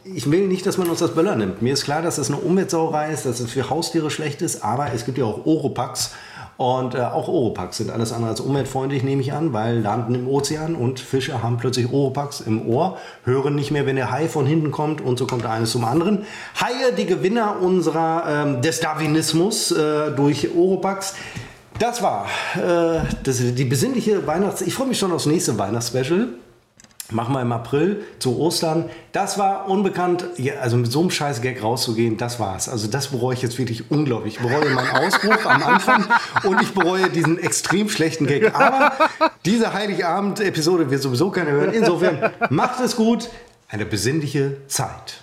[0.03, 1.61] Ich will nicht, dass man uns das Böller nimmt.
[1.61, 4.91] Mir ist klar, dass es eine Umweltsauerei ist, dass es für Haustiere schlecht ist, aber
[4.93, 6.13] es gibt ja auch Oropax.
[6.61, 10.27] Und äh, auch Oropax sind alles andere als umweltfreundlich, nehme ich an, weil landen im
[10.27, 14.45] Ozean und Fische haben plötzlich Oropax im Ohr, hören nicht mehr, wenn der Hai von
[14.45, 16.23] hinten kommt und so kommt eines zum anderen.
[16.61, 21.15] Haie, die Gewinner unserer ähm, des Darwinismus äh, durch Oropax.
[21.79, 24.61] Das war äh, das, die besinnliche Weihnachts...
[24.61, 26.27] Ich freue mich schon aufs nächste Weihnachtsspecial.
[27.11, 28.89] Machen wir im April zu Ostern.
[29.11, 30.25] Das war unbekannt.
[30.37, 32.69] Ja, also mit so einem scheiß Gag rauszugehen, das war's.
[32.69, 34.35] Also das bereue ich jetzt wirklich unglaublich.
[34.35, 36.05] Ich bereue meinen Ausbruch am Anfang
[36.43, 38.55] und ich bereue diesen extrem schlechten Gag.
[38.55, 38.93] Aber
[39.45, 41.73] diese Heiligabend-Episode wird sowieso keiner hören.
[41.73, 43.29] Insofern macht es gut.
[43.67, 45.21] Eine besinnliche Zeit.